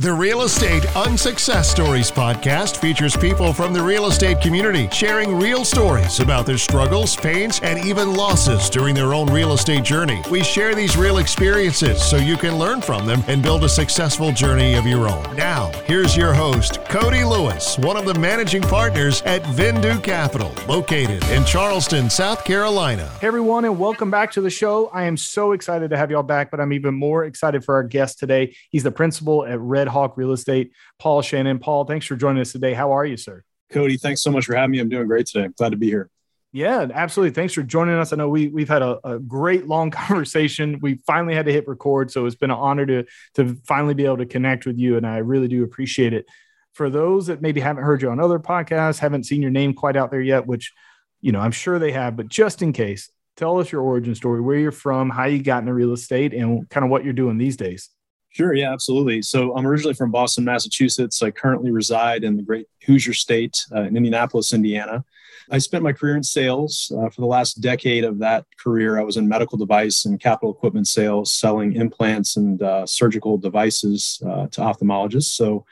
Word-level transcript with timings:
The 0.00 0.14
Real 0.14 0.40
Estate 0.44 0.86
Unsuccess 0.96 1.70
Stories 1.70 2.10
podcast 2.10 2.78
features 2.78 3.14
people 3.14 3.52
from 3.52 3.74
the 3.74 3.82
real 3.82 4.06
estate 4.06 4.40
community 4.40 4.88
sharing 4.90 5.38
real 5.38 5.62
stories 5.62 6.20
about 6.20 6.46
their 6.46 6.56
struggles, 6.56 7.14
pains, 7.14 7.60
and 7.62 7.78
even 7.84 8.14
losses 8.14 8.70
during 8.70 8.94
their 8.94 9.12
own 9.12 9.26
real 9.26 9.52
estate 9.52 9.84
journey. 9.84 10.22
We 10.30 10.42
share 10.42 10.74
these 10.74 10.96
real 10.96 11.18
experiences 11.18 12.02
so 12.02 12.16
you 12.16 12.38
can 12.38 12.58
learn 12.58 12.80
from 12.80 13.04
them 13.04 13.22
and 13.28 13.42
build 13.42 13.62
a 13.62 13.68
successful 13.68 14.32
journey 14.32 14.74
of 14.74 14.86
your 14.86 15.06
own. 15.06 15.36
Now, 15.36 15.70
here's 15.84 16.16
your 16.16 16.32
host, 16.32 16.82
Cody 16.86 17.22
Lewis, 17.22 17.76
one 17.76 17.98
of 17.98 18.06
the 18.06 18.18
managing 18.18 18.62
partners 18.62 19.20
at 19.26 19.42
Vindu 19.42 20.02
Capital, 20.02 20.50
located 20.66 21.22
in 21.24 21.44
Charleston, 21.44 22.08
South 22.08 22.46
Carolina. 22.46 23.06
Hey, 23.20 23.26
everyone, 23.26 23.66
and 23.66 23.78
welcome 23.78 24.10
back 24.10 24.32
to 24.32 24.40
the 24.40 24.48
show. 24.48 24.86
I 24.94 25.04
am 25.04 25.18
so 25.18 25.52
excited 25.52 25.90
to 25.90 25.98
have 25.98 26.10
y'all 26.10 26.22
back, 26.22 26.50
but 26.50 26.58
I'm 26.58 26.72
even 26.72 26.94
more 26.94 27.26
excited 27.26 27.66
for 27.66 27.74
our 27.74 27.84
guest 27.84 28.18
today. 28.18 28.56
He's 28.70 28.84
the 28.84 28.90
principal 28.90 29.44
at 29.44 29.60
Red 29.60 29.89
Hawk 29.90 30.16
Real 30.16 30.32
Estate, 30.32 30.72
Paul 30.98 31.22
Shannon. 31.22 31.58
Paul, 31.58 31.84
thanks 31.84 32.06
for 32.06 32.16
joining 32.16 32.40
us 32.40 32.52
today. 32.52 32.74
How 32.74 32.92
are 32.92 33.04
you, 33.04 33.16
sir? 33.16 33.44
Cody, 33.70 33.96
thanks 33.96 34.22
so 34.22 34.30
much 34.30 34.46
for 34.46 34.54
having 34.54 34.72
me. 34.72 34.80
I'm 34.80 34.88
doing 34.88 35.06
great 35.06 35.26
today. 35.26 35.48
Glad 35.56 35.70
to 35.70 35.76
be 35.76 35.88
here. 35.88 36.10
Yeah, 36.52 36.88
absolutely. 36.92 37.32
Thanks 37.32 37.54
for 37.54 37.62
joining 37.62 37.94
us. 37.94 38.12
I 38.12 38.16
know 38.16 38.28
we 38.28 38.48
we've 38.48 38.68
had 38.68 38.82
a, 38.82 38.98
a, 39.04 39.18
great 39.20 39.68
long 39.68 39.90
conversation. 39.90 40.80
We 40.80 40.96
finally 41.06 41.34
had 41.34 41.46
to 41.46 41.52
hit 41.52 41.68
record, 41.68 42.10
so 42.10 42.26
it's 42.26 42.34
been 42.34 42.50
an 42.50 42.56
honor 42.56 42.86
to 42.86 43.04
to 43.34 43.56
finally 43.66 43.94
be 43.94 44.04
able 44.04 44.18
to 44.18 44.26
connect 44.26 44.66
with 44.66 44.76
you, 44.76 44.96
and 44.96 45.06
I 45.06 45.18
really 45.18 45.46
do 45.46 45.62
appreciate 45.62 46.12
it. 46.12 46.26
For 46.72 46.90
those 46.90 47.26
that 47.28 47.40
maybe 47.40 47.60
haven't 47.60 47.84
heard 47.84 48.02
you 48.02 48.10
on 48.10 48.20
other 48.20 48.40
podcasts, 48.40 48.98
haven't 48.98 49.26
seen 49.26 49.42
your 49.42 49.50
name 49.50 49.74
quite 49.74 49.96
out 49.96 50.10
there 50.10 50.20
yet, 50.20 50.46
which 50.46 50.72
you 51.20 51.30
know 51.30 51.40
I'm 51.40 51.52
sure 51.52 51.78
they 51.78 51.92
have, 51.92 52.16
but 52.16 52.26
just 52.26 52.62
in 52.62 52.72
case, 52.72 53.10
tell 53.36 53.60
us 53.60 53.70
your 53.70 53.82
origin 53.82 54.16
story, 54.16 54.40
where 54.40 54.56
you're 54.56 54.72
from, 54.72 55.08
how 55.08 55.26
you 55.26 55.42
got 55.42 55.60
into 55.60 55.72
real 55.72 55.92
estate, 55.92 56.34
and 56.34 56.68
kind 56.68 56.84
of 56.84 56.90
what 56.90 57.04
you're 57.04 57.12
doing 57.12 57.38
these 57.38 57.56
days. 57.56 57.90
Sure. 58.32 58.54
Yeah, 58.54 58.72
absolutely. 58.72 59.22
So 59.22 59.56
I'm 59.56 59.66
originally 59.66 59.94
from 59.94 60.12
Boston, 60.12 60.44
Massachusetts. 60.44 61.20
I 61.20 61.32
currently 61.32 61.72
reside 61.72 62.22
in 62.22 62.36
the 62.36 62.44
great 62.44 62.68
Hoosier 62.86 63.12
State 63.12 63.66
uh, 63.74 63.82
in 63.82 63.96
Indianapolis, 63.96 64.52
Indiana. 64.52 65.04
I 65.50 65.58
spent 65.58 65.82
my 65.82 65.92
career 65.92 66.14
in 66.14 66.22
sales. 66.22 66.92
Uh, 66.96 67.08
for 67.10 67.22
the 67.22 67.26
last 67.26 67.60
decade 67.60 68.04
of 68.04 68.20
that 68.20 68.46
career, 68.56 69.00
I 69.00 69.02
was 69.02 69.16
in 69.16 69.28
medical 69.28 69.58
device 69.58 70.04
and 70.04 70.20
capital 70.20 70.52
equipment 70.52 70.86
sales, 70.86 71.32
selling 71.32 71.74
implants 71.74 72.36
and 72.36 72.62
uh, 72.62 72.86
surgical 72.86 73.36
devices 73.36 74.22
uh, 74.24 74.46
to 74.46 74.60
ophthalmologists. 74.60 75.32
So 75.34 75.66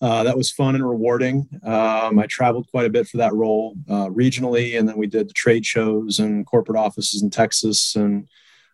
uh, 0.00 0.24
that 0.24 0.36
was 0.36 0.50
fun 0.50 0.76
and 0.76 0.88
rewarding. 0.88 1.46
Um, 1.62 2.18
I 2.18 2.26
traveled 2.26 2.70
quite 2.70 2.86
a 2.86 2.90
bit 2.90 3.06
for 3.06 3.18
that 3.18 3.34
role 3.34 3.74
uh, 3.86 4.06
regionally, 4.06 4.78
and 4.78 4.88
then 4.88 4.96
we 4.96 5.08
did 5.08 5.28
the 5.28 5.34
trade 5.34 5.66
shows 5.66 6.20
and 6.20 6.46
corporate 6.46 6.78
offices 6.78 7.22
in 7.22 7.28
Texas 7.28 7.96
and 7.96 8.26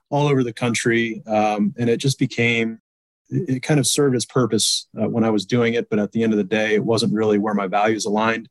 all 0.09 0.29
over 0.29 0.45
the 0.45 0.53
country. 0.53 1.21
Um, 1.27 1.75
and 1.77 1.91
it 1.91 1.97
just 1.97 2.21
became 2.21 2.79
it 3.35 3.63
kind 3.63 3.81
of 3.81 3.87
served 3.87 4.15
its 4.15 4.25
purpose 4.25 4.89
uh, 5.01 5.09
when 5.09 5.25
I 5.25 5.31
was 5.31 5.45
doing 5.47 5.75
it, 5.75 5.89
but 5.91 5.99
at 5.99 6.13
the 6.13 6.23
end 6.23 6.33
of 6.33 6.37
the 6.37 6.45
day, 6.45 6.75
it 6.75 6.85
wasn't 6.85 7.13
really 7.13 7.39
where 7.39 7.55
my 7.55 7.67
values 7.67 8.05
aligned. 8.05 8.49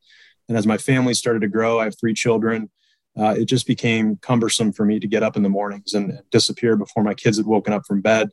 And 0.50 0.58
as 0.58 0.68
my 0.68 0.78
family 0.78 1.14
started 1.14 1.42
to 1.42 1.48
grow, 1.48 1.80
I 1.80 1.86
have 1.86 1.98
three 2.00 2.14
children. 2.14 2.70
Uh, 3.18 3.36
it 3.38 3.46
just 3.46 3.68
became 3.68 4.18
cumbersome 4.18 4.74
for 4.74 4.86
me 4.86 5.00
to 5.00 5.08
get 5.08 5.24
up 5.24 5.38
in 5.38 5.44
the 5.44 5.50
mornings 5.50 5.94
and 5.94 6.20
disappear 6.32 6.76
before 6.76 7.04
my 7.04 7.14
kids 7.14 7.38
had 7.38 7.46
woken 7.46 7.74
up 7.74 7.86
from 7.86 8.02
bed. 8.02 8.30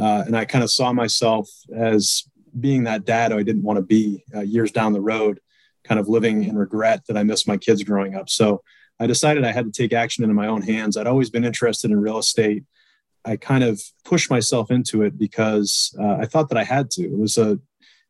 Uh, 0.00 0.24
and 0.26 0.36
I 0.36 0.44
kind 0.44 0.64
of 0.64 0.70
saw 0.70 0.92
myself 0.92 1.48
as 1.74 2.24
being 2.58 2.84
that 2.84 3.04
dad 3.04 3.32
I 3.32 3.42
didn't 3.42 3.62
want 3.62 3.76
to 3.76 3.82
be 3.82 4.24
uh, 4.34 4.40
years 4.40 4.72
down 4.72 4.92
the 4.92 5.00
road, 5.00 5.40
kind 5.84 6.00
of 6.00 6.08
living 6.08 6.44
in 6.44 6.56
regret 6.56 7.02
that 7.06 7.16
I 7.16 7.22
missed 7.22 7.46
my 7.46 7.56
kids 7.56 7.82
growing 7.82 8.14
up. 8.14 8.28
So 8.28 8.62
I 8.98 9.06
decided 9.06 9.44
I 9.44 9.52
had 9.52 9.66
to 9.66 9.82
take 9.82 9.92
action 9.92 10.24
into 10.24 10.34
my 10.34 10.46
own 10.46 10.62
hands. 10.62 10.96
I'd 10.96 11.06
always 11.06 11.30
been 11.30 11.44
interested 11.44 11.90
in 11.90 12.00
real 12.00 12.18
estate. 12.18 12.64
I 13.24 13.36
kind 13.36 13.64
of 13.64 13.82
pushed 14.04 14.30
myself 14.30 14.70
into 14.70 15.02
it 15.02 15.18
because 15.18 15.94
uh, 15.98 16.16
I 16.16 16.26
thought 16.26 16.48
that 16.50 16.58
I 16.58 16.64
had 16.64 16.90
to. 16.92 17.02
It 17.02 17.18
was 17.18 17.38
a 17.38 17.58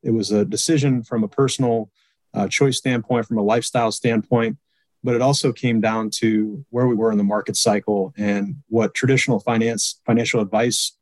it 0.03 0.11
was 0.11 0.33
a 0.33 0.45
decision 0.45 1.03
from 1.03 1.25
a 1.25 1.29
personal 1.29 1.91
uh, 2.35 2.49
choice 2.49 2.77
standpoint, 2.77 3.27
from 3.27 3.39
a 3.39 3.43
lifestyle 3.43 3.91
standpoint, 3.93 4.59
but 5.03 5.15
it 5.15 5.23
also 5.23 5.53
came 5.53 5.81
down 5.81 6.11
to 6.11 6.65
where 6.71 6.87
we 6.87 6.95
were 6.95 7.13
in 7.13 7.19
the 7.19 7.25
market 7.25 7.57
cycle 7.57 8.13
and 8.19 8.57
what 8.69 8.95
traditional 8.95 9.41
finance 9.41 10.01
financial 10.05 10.41
advice 10.41 10.93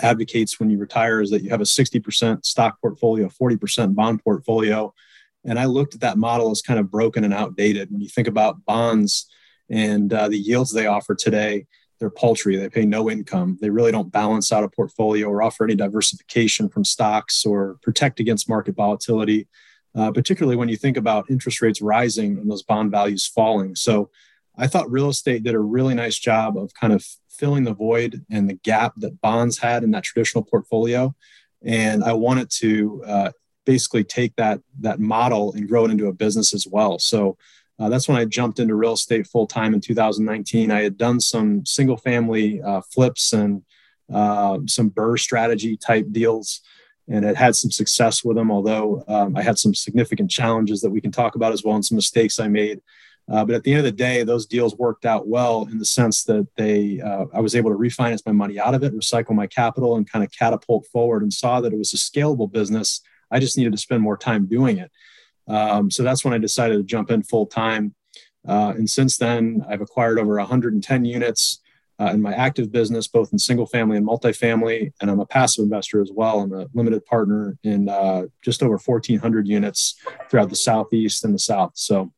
advocates 0.00 0.58
when 0.58 0.70
you 0.70 0.78
retire 0.78 1.20
is 1.20 1.30
that 1.30 1.42
you 1.42 1.50
have 1.50 1.60
a 1.60 1.64
60% 1.64 2.44
stock 2.44 2.80
portfolio, 2.80 3.28
40% 3.28 3.94
bond 3.94 4.24
portfolio. 4.24 4.94
And 5.44 5.58
I 5.58 5.66
looked 5.66 5.94
at 5.94 6.00
that 6.00 6.18
model 6.18 6.50
as 6.50 6.62
kind 6.62 6.80
of 6.80 6.90
broken 6.90 7.24
and 7.24 7.34
outdated. 7.34 7.90
When 7.90 8.00
you 8.00 8.08
think 8.08 8.28
about 8.28 8.64
bonds 8.64 9.28
and 9.68 10.12
uh, 10.12 10.28
the 10.28 10.38
yields 10.38 10.72
they 10.72 10.86
offer 10.86 11.14
today, 11.14 11.66
they're 12.02 12.10
paltry. 12.10 12.56
They 12.56 12.68
pay 12.68 12.84
no 12.84 13.08
income. 13.08 13.58
They 13.60 13.70
really 13.70 13.92
don't 13.92 14.10
balance 14.10 14.50
out 14.50 14.64
a 14.64 14.68
portfolio 14.68 15.28
or 15.28 15.40
offer 15.40 15.62
any 15.62 15.76
diversification 15.76 16.68
from 16.68 16.84
stocks 16.84 17.46
or 17.46 17.78
protect 17.80 18.18
against 18.18 18.48
market 18.48 18.74
volatility, 18.74 19.46
uh, 19.94 20.10
particularly 20.10 20.56
when 20.56 20.68
you 20.68 20.76
think 20.76 20.96
about 20.96 21.30
interest 21.30 21.62
rates 21.62 21.80
rising 21.80 22.38
and 22.38 22.50
those 22.50 22.64
bond 22.64 22.90
values 22.90 23.24
falling. 23.24 23.76
So 23.76 24.10
I 24.58 24.66
thought 24.66 24.90
real 24.90 25.10
estate 25.10 25.44
did 25.44 25.54
a 25.54 25.60
really 25.60 25.94
nice 25.94 26.18
job 26.18 26.58
of 26.58 26.74
kind 26.74 26.92
of 26.92 27.06
filling 27.30 27.62
the 27.62 27.72
void 27.72 28.26
and 28.28 28.50
the 28.50 28.58
gap 28.64 28.94
that 28.96 29.20
bonds 29.20 29.58
had 29.58 29.84
in 29.84 29.92
that 29.92 30.02
traditional 30.02 30.42
portfolio. 30.42 31.14
And 31.64 32.02
I 32.02 32.14
wanted 32.14 32.50
to 32.62 33.04
uh, 33.06 33.30
basically 33.64 34.02
take 34.02 34.34
that 34.34 34.58
that 34.80 34.98
model 34.98 35.52
and 35.52 35.68
grow 35.68 35.84
it 35.84 35.92
into 35.92 36.08
a 36.08 36.12
business 36.12 36.52
as 36.52 36.66
well. 36.66 36.98
So 36.98 37.38
uh, 37.82 37.88
that's 37.88 38.06
when 38.06 38.16
I 38.16 38.24
jumped 38.24 38.60
into 38.60 38.76
real 38.76 38.92
estate 38.92 39.26
full 39.26 39.48
time 39.48 39.74
in 39.74 39.80
2019. 39.80 40.70
I 40.70 40.82
had 40.82 40.96
done 40.96 41.18
some 41.18 41.66
single 41.66 41.96
family 41.96 42.62
uh, 42.62 42.80
flips 42.80 43.32
and 43.32 43.62
uh, 44.12 44.58
some 44.66 44.88
BRRRR 44.90 45.18
strategy 45.18 45.76
type 45.76 46.06
deals 46.12 46.60
and 47.08 47.24
had 47.24 47.34
had 47.34 47.56
some 47.56 47.72
success 47.72 48.22
with 48.22 48.36
them, 48.36 48.52
although 48.52 49.02
um, 49.08 49.36
I 49.36 49.42
had 49.42 49.58
some 49.58 49.74
significant 49.74 50.30
challenges 50.30 50.80
that 50.82 50.90
we 50.90 51.00
can 51.00 51.10
talk 51.10 51.34
about 51.34 51.52
as 51.52 51.64
well 51.64 51.74
and 51.74 51.84
some 51.84 51.96
mistakes 51.96 52.38
I 52.38 52.46
made. 52.46 52.80
Uh, 53.28 53.44
but 53.44 53.56
at 53.56 53.64
the 53.64 53.72
end 53.72 53.78
of 53.80 53.84
the 53.84 53.90
day, 53.90 54.22
those 54.22 54.46
deals 54.46 54.76
worked 54.76 55.04
out 55.04 55.26
well 55.26 55.66
in 55.68 55.78
the 55.78 55.84
sense 55.84 56.22
that 56.24 56.46
they, 56.56 57.00
uh, 57.00 57.24
I 57.34 57.40
was 57.40 57.56
able 57.56 57.70
to 57.70 57.76
refinance 57.76 58.24
my 58.24 58.32
money 58.32 58.60
out 58.60 58.74
of 58.74 58.84
it, 58.84 58.94
recycle 58.94 59.34
my 59.34 59.48
capital, 59.48 59.96
and 59.96 60.08
kind 60.08 60.24
of 60.24 60.30
catapult 60.30 60.86
forward. 60.86 61.22
And 61.22 61.32
saw 61.32 61.60
that 61.60 61.72
it 61.72 61.78
was 61.78 61.94
a 61.94 61.96
scalable 61.96 62.50
business. 62.50 63.00
I 63.28 63.40
just 63.40 63.58
needed 63.58 63.72
to 63.72 63.78
spend 63.78 64.02
more 64.02 64.16
time 64.16 64.46
doing 64.46 64.78
it. 64.78 64.92
Um, 65.48 65.90
so 65.90 66.02
that's 66.02 66.24
when 66.24 66.34
I 66.34 66.38
decided 66.38 66.76
to 66.76 66.82
jump 66.82 67.10
in 67.10 67.22
full 67.22 67.46
time. 67.46 67.94
Uh, 68.46 68.72
and 68.76 68.88
since 68.88 69.16
then, 69.16 69.64
I've 69.68 69.80
acquired 69.80 70.18
over 70.18 70.36
110 70.36 71.04
units 71.04 71.60
uh, 72.00 72.06
in 72.06 72.20
my 72.20 72.32
active 72.34 72.72
business, 72.72 73.06
both 73.06 73.32
in 73.32 73.38
single 73.38 73.66
family 73.66 73.96
and 73.96 74.06
multifamily. 74.06 74.92
And 75.00 75.10
I'm 75.10 75.20
a 75.20 75.26
passive 75.26 75.62
investor 75.62 76.00
as 76.00 76.10
well. 76.12 76.40
I'm 76.40 76.52
a 76.52 76.66
limited 76.74 77.04
partner 77.06 77.56
in 77.62 77.88
uh, 77.88 78.24
just 78.42 78.62
over 78.62 78.76
1,400 78.76 79.46
units 79.46 79.96
throughout 80.28 80.50
the 80.50 80.56
Southeast 80.56 81.24
and 81.24 81.34
the 81.34 81.38
South. 81.38 81.72
So 81.74 82.12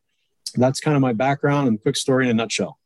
that's 0.55 0.81
kind 0.81 0.97
of 0.97 1.03
my 1.03 1.13
background 1.13 1.69
and 1.69 1.81
quick 1.81 1.97
story 1.97 2.25
in 2.25 2.31
a 2.31 2.35
nutshell. 2.35 2.79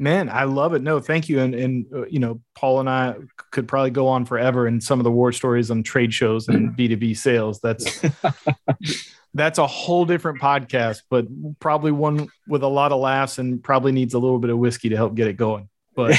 Man, 0.00 0.30
I 0.30 0.44
love 0.44 0.72
it. 0.72 0.80
No, 0.80 0.98
thank 0.98 1.28
you. 1.28 1.40
And 1.40 1.54
and 1.54 1.86
uh, 1.94 2.06
you 2.06 2.20
know, 2.20 2.40
Paul 2.54 2.80
and 2.80 2.88
I 2.88 3.16
could 3.50 3.68
probably 3.68 3.90
go 3.90 4.08
on 4.08 4.24
forever 4.24 4.66
in 4.66 4.80
some 4.80 4.98
of 4.98 5.04
the 5.04 5.10
war 5.10 5.30
stories 5.30 5.70
on 5.70 5.82
trade 5.82 6.14
shows 6.14 6.48
and 6.48 6.74
B 6.76 6.88
two 6.88 6.96
B 6.96 7.12
sales. 7.12 7.60
That's 7.60 8.02
that's 9.34 9.58
a 9.58 9.66
whole 9.66 10.06
different 10.06 10.40
podcast, 10.40 11.02
but 11.10 11.26
probably 11.60 11.92
one 11.92 12.28
with 12.48 12.62
a 12.62 12.66
lot 12.66 12.92
of 12.92 13.00
laughs 13.00 13.36
and 13.36 13.62
probably 13.62 13.92
needs 13.92 14.14
a 14.14 14.18
little 14.18 14.38
bit 14.38 14.48
of 14.48 14.56
whiskey 14.56 14.88
to 14.88 14.96
help 14.96 15.14
get 15.14 15.28
it 15.28 15.34
going. 15.34 15.68
But 15.94 16.18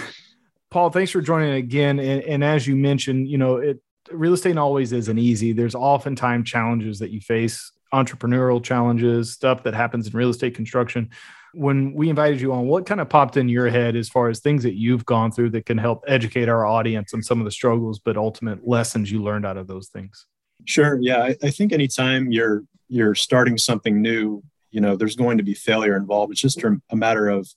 Paul, 0.70 0.90
thanks 0.90 1.10
for 1.10 1.22
joining 1.22 1.54
again. 1.54 1.98
And, 1.98 2.22
and 2.22 2.44
as 2.44 2.66
you 2.66 2.76
mentioned, 2.76 3.28
you 3.28 3.38
know, 3.38 3.56
it 3.56 3.80
real 4.10 4.34
estate 4.34 4.58
always 4.58 4.92
isn't 4.92 5.18
easy. 5.18 5.52
There's 5.52 5.74
oftentimes 5.74 6.50
challenges 6.50 6.98
that 6.98 7.10
you 7.10 7.22
face, 7.22 7.72
entrepreneurial 7.94 8.62
challenges, 8.62 9.32
stuff 9.32 9.62
that 9.62 9.72
happens 9.72 10.06
in 10.06 10.12
real 10.12 10.28
estate 10.28 10.54
construction. 10.54 11.08
When 11.58 11.94
we 11.94 12.10
invited 12.10 12.40
you 12.40 12.52
on, 12.52 12.66
what 12.66 12.84
kind 12.84 13.00
of 13.00 13.08
popped 13.08 13.38
in 13.38 13.48
your 13.48 13.68
head 13.68 13.96
as 13.96 14.10
far 14.10 14.28
as 14.28 14.40
things 14.40 14.62
that 14.62 14.74
you've 14.74 15.06
gone 15.06 15.32
through 15.32 15.50
that 15.50 15.64
can 15.64 15.78
help 15.78 16.04
educate 16.06 16.50
our 16.50 16.66
audience 16.66 17.14
on 17.14 17.22
some 17.22 17.40
of 17.40 17.46
the 17.46 17.50
struggles, 17.50 17.98
but 17.98 18.18
ultimate 18.18 18.68
lessons 18.68 19.10
you 19.10 19.22
learned 19.22 19.46
out 19.46 19.56
of 19.56 19.66
those 19.66 19.88
things? 19.88 20.26
Sure. 20.66 20.98
Yeah. 21.00 21.22
I, 21.22 21.36
I 21.42 21.50
think 21.50 21.72
anytime 21.72 22.30
you're 22.30 22.64
you're 22.88 23.14
starting 23.14 23.56
something 23.56 24.02
new, 24.02 24.42
you 24.70 24.80
know, 24.80 24.96
there's 24.96 25.16
going 25.16 25.38
to 25.38 25.42
be 25.42 25.54
failure 25.54 25.96
involved. 25.96 26.32
It's 26.32 26.40
just 26.40 26.62
a, 26.62 26.76
a 26.90 26.96
matter 26.96 27.28
of 27.28 27.48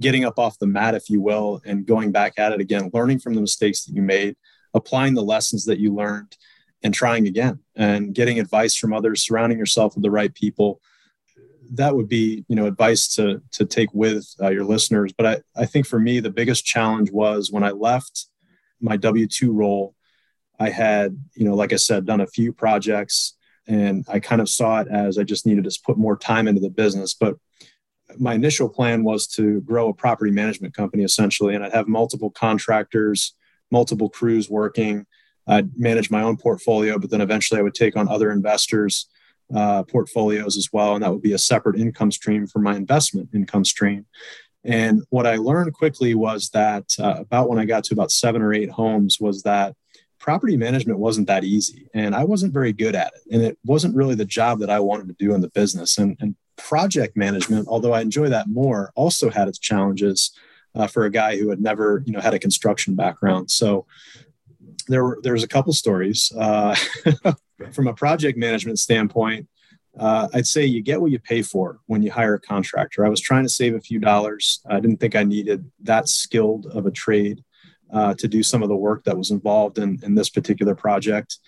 getting 0.00 0.24
up 0.24 0.38
off 0.38 0.58
the 0.58 0.66
mat, 0.66 0.94
if 0.94 1.08
you 1.08 1.20
will, 1.20 1.60
and 1.64 1.86
going 1.86 2.10
back 2.10 2.34
at 2.38 2.52
it 2.52 2.60
again, 2.60 2.90
learning 2.92 3.20
from 3.20 3.34
the 3.34 3.40
mistakes 3.40 3.84
that 3.84 3.94
you 3.94 4.02
made, 4.02 4.36
applying 4.74 5.14
the 5.14 5.22
lessons 5.22 5.64
that 5.66 5.78
you 5.78 5.94
learned, 5.94 6.36
and 6.82 6.92
trying 6.92 7.26
again, 7.26 7.60
and 7.76 8.14
getting 8.14 8.38
advice 8.38 8.74
from 8.74 8.92
others, 8.92 9.24
surrounding 9.24 9.58
yourself 9.58 9.94
with 9.94 10.02
the 10.02 10.10
right 10.10 10.34
people. 10.34 10.80
That 11.72 11.94
would 11.96 12.08
be, 12.08 12.44
you 12.48 12.56
know, 12.56 12.66
advice 12.66 13.08
to 13.14 13.42
to 13.52 13.64
take 13.64 13.92
with 13.92 14.26
uh, 14.40 14.50
your 14.50 14.64
listeners. 14.64 15.12
But 15.16 15.26
I, 15.26 15.62
I 15.62 15.66
think 15.66 15.86
for 15.86 15.98
me, 15.98 16.20
the 16.20 16.30
biggest 16.30 16.64
challenge 16.64 17.10
was 17.10 17.50
when 17.50 17.64
I 17.64 17.70
left 17.70 18.26
my 18.80 18.96
W 18.96 19.26
two 19.26 19.52
role 19.52 19.94
I 20.58 20.70
had, 20.70 21.16
you 21.34 21.44
know, 21.44 21.54
like 21.54 21.72
I 21.72 21.76
said, 21.76 22.06
done 22.06 22.20
a 22.20 22.26
few 22.26 22.52
projects 22.52 23.36
and 23.66 24.04
I 24.08 24.20
kind 24.20 24.40
of 24.40 24.48
saw 24.48 24.80
it 24.80 24.88
as 24.88 25.18
I 25.18 25.24
just 25.24 25.46
needed 25.46 25.64
to 25.64 25.80
put 25.84 25.96
more 25.96 26.16
time 26.16 26.46
into 26.46 26.60
the 26.60 26.70
business. 26.70 27.14
But 27.14 27.34
my 28.18 28.34
initial 28.34 28.68
plan 28.68 29.02
was 29.02 29.26
to 29.28 29.62
grow 29.62 29.88
a 29.88 29.94
property 29.94 30.30
management 30.30 30.74
company 30.74 31.02
essentially, 31.02 31.54
and 31.54 31.64
I'd 31.64 31.72
have 31.72 31.88
multiple 31.88 32.30
contractors, 32.30 33.34
multiple 33.70 34.08
crews 34.08 34.48
working, 34.48 35.06
I'd 35.46 35.76
manage 35.78 36.10
my 36.10 36.22
own 36.22 36.36
portfolio, 36.36 36.98
but 36.98 37.10
then 37.10 37.20
eventually 37.20 37.58
I 37.58 37.62
would 37.62 37.74
take 37.74 37.96
on 37.96 38.08
other 38.08 38.30
investors' 38.30 39.08
uh, 39.54 39.82
portfolios 39.84 40.56
as 40.56 40.68
well. 40.72 40.94
And 40.94 41.04
that 41.04 41.12
would 41.12 41.22
be 41.22 41.32
a 41.32 41.38
separate 41.38 41.78
income 41.78 42.10
stream 42.10 42.46
for 42.46 42.58
my 42.58 42.76
investment 42.76 43.30
income 43.34 43.64
stream. 43.64 44.06
And 44.64 45.02
what 45.10 45.26
I 45.26 45.36
learned 45.36 45.74
quickly 45.74 46.14
was 46.14 46.50
that 46.50 46.94
uh, 46.98 47.16
about 47.18 47.48
when 47.48 47.58
I 47.58 47.66
got 47.66 47.84
to 47.84 47.94
about 47.94 48.10
seven 48.10 48.42
or 48.42 48.54
eight 48.54 48.70
homes, 48.70 49.20
was 49.20 49.42
that 49.42 49.76
property 50.18 50.56
management 50.56 50.98
wasn't 50.98 51.26
that 51.26 51.44
easy. 51.44 51.86
And 51.92 52.14
I 52.14 52.24
wasn't 52.24 52.54
very 52.54 52.72
good 52.72 52.94
at 52.94 53.12
it. 53.14 53.20
And 53.30 53.42
it 53.42 53.58
wasn't 53.64 53.94
really 53.94 54.14
the 54.14 54.24
job 54.24 54.58
that 54.60 54.70
I 54.70 54.80
wanted 54.80 55.08
to 55.08 55.14
do 55.18 55.34
in 55.34 55.42
the 55.42 55.50
business. 55.50 55.98
And, 55.98 56.16
and 56.18 56.34
project 56.56 57.16
management, 57.16 57.68
although 57.68 57.92
I 57.92 58.00
enjoy 58.00 58.30
that 58.30 58.48
more, 58.48 58.90
also 58.94 59.28
had 59.28 59.48
its 59.48 59.58
challenges 59.58 60.32
uh, 60.74 60.86
for 60.86 61.04
a 61.04 61.10
guy 61.10 61.36
who 61.36 61.50
had 61.50 61.60
never, 61.60 62.02
you 62.06 62.12
know, 62.12 62.20
had 62.20 62.34
a 62.34 62.38
construction 62.38 62.94
background. 62.94 63.50
So 63.50 63.86
there 64.88 65.04
were 65.04 65.18
there's 65.22 65.42
a 65.42 65.48
couple 65.48 65.72
stories 65.72 66.32
uh, 66.38 66.74
from 67.72 67.88
a 67.88 67.94
project 67.94 68.38
management 68.38 68.78
standpoint. 68.78 69.48
Uh, 69.98 70.28
I'd 70.34 70.46
say 70.46 70.64
you 70.64 70.82
get 70.82 71.00
what 71.00 71.12
you 71.12 71.18
pay 71.18 71.42
for 71.42 71.78
when 71.86 72.02
you 72.02 72.10
hire 72.10 72.34
a 72.34 72.40
contractor. 72.40 73.06
I 73.06 73.08
was 73.08 73.20
trying 73.20 73.44
to 73.44 73.48
save 73.48 73.74
a 73.74 73.80
few 73.80 74.00
dollars. 74.00 74.60
I 74.68 74.80
didn't 74.80 74.98
think 74.98 75.14
I 75.14 75.22
needed 75.22 75.70
that 75.82 76.08
skilled 76.08 76.66
of 76.66 76.86
a 76.86 76.90
trade 76.90 77.44
uh, 77.92 78.14
to 78.14 78.26
do 78.26 78.42
some 78.42 78.62
of 78.62 78.68
the 78.68 78.76
work 78.76 79.04
that 79.04 79.16
was 79.16 79.30
involved 79.30 79.78
in, 79.78 80.00
in 80.02 80.14
this 80.16 80.30
particular 80.30 80.74
project. 80.74 81.38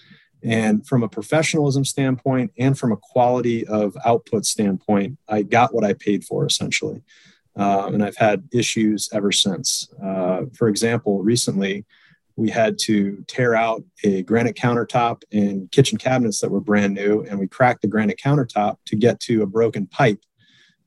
And 0.43 0.87
from 0.87 1.03
a 1.03 1.09
professionalism 1.09 1.85
standpoint 1.85 2.53
and 2.59 2.79
from 2.79 2.93
a 2.93 2.97
quality 2.97 3.67
of 3.67 3.97
output 4.05 4.47
standpoint, 4.47 5.19
I 5.29 5.43
got 5.43 5.75
what 5.75 5.85
I 5.85 5.95
paid 5.95 6.25
for 6.25 6.47
essentially. 6.47 7.03
Uh, 7.57 7.91
and 7.93 8.05
I've 8.05 8.17
had 8.17 8.49
issues 8.53 9.09
ever 9.13 9.33
since. 9.33 9.89
Uh, 10.03 10.43
for 10.55 10.69
example, 10.69 11.23
recently, 11.23 11.87
we 12.37 12.51
had 12.51 12.79
to 12.79 13.25
tear 13.27 13.55
out 13.55 13.83
a 14.05 14.23
granite 14.23 14.57
countertop 14.57 15.23
and 15.33 15.71
kitchen 15.73 15.99
cabinets 15.99 16.41
that 16.41 16.51
were 16.51 16.61
brand 16.61 16.95
new 16.95 17.23
and 17.23 17.39
we 17.39 17.49
cracked 17.49 17.83
the 17.83 17.89
granite 17.89 18.21
countertop 18.23 18.77
to 18.85 18.95
get 18.97 19.19
to 19.21 19.43
a 19.43 19.47
broken 19.47 19.87
pipe 19.87 20.21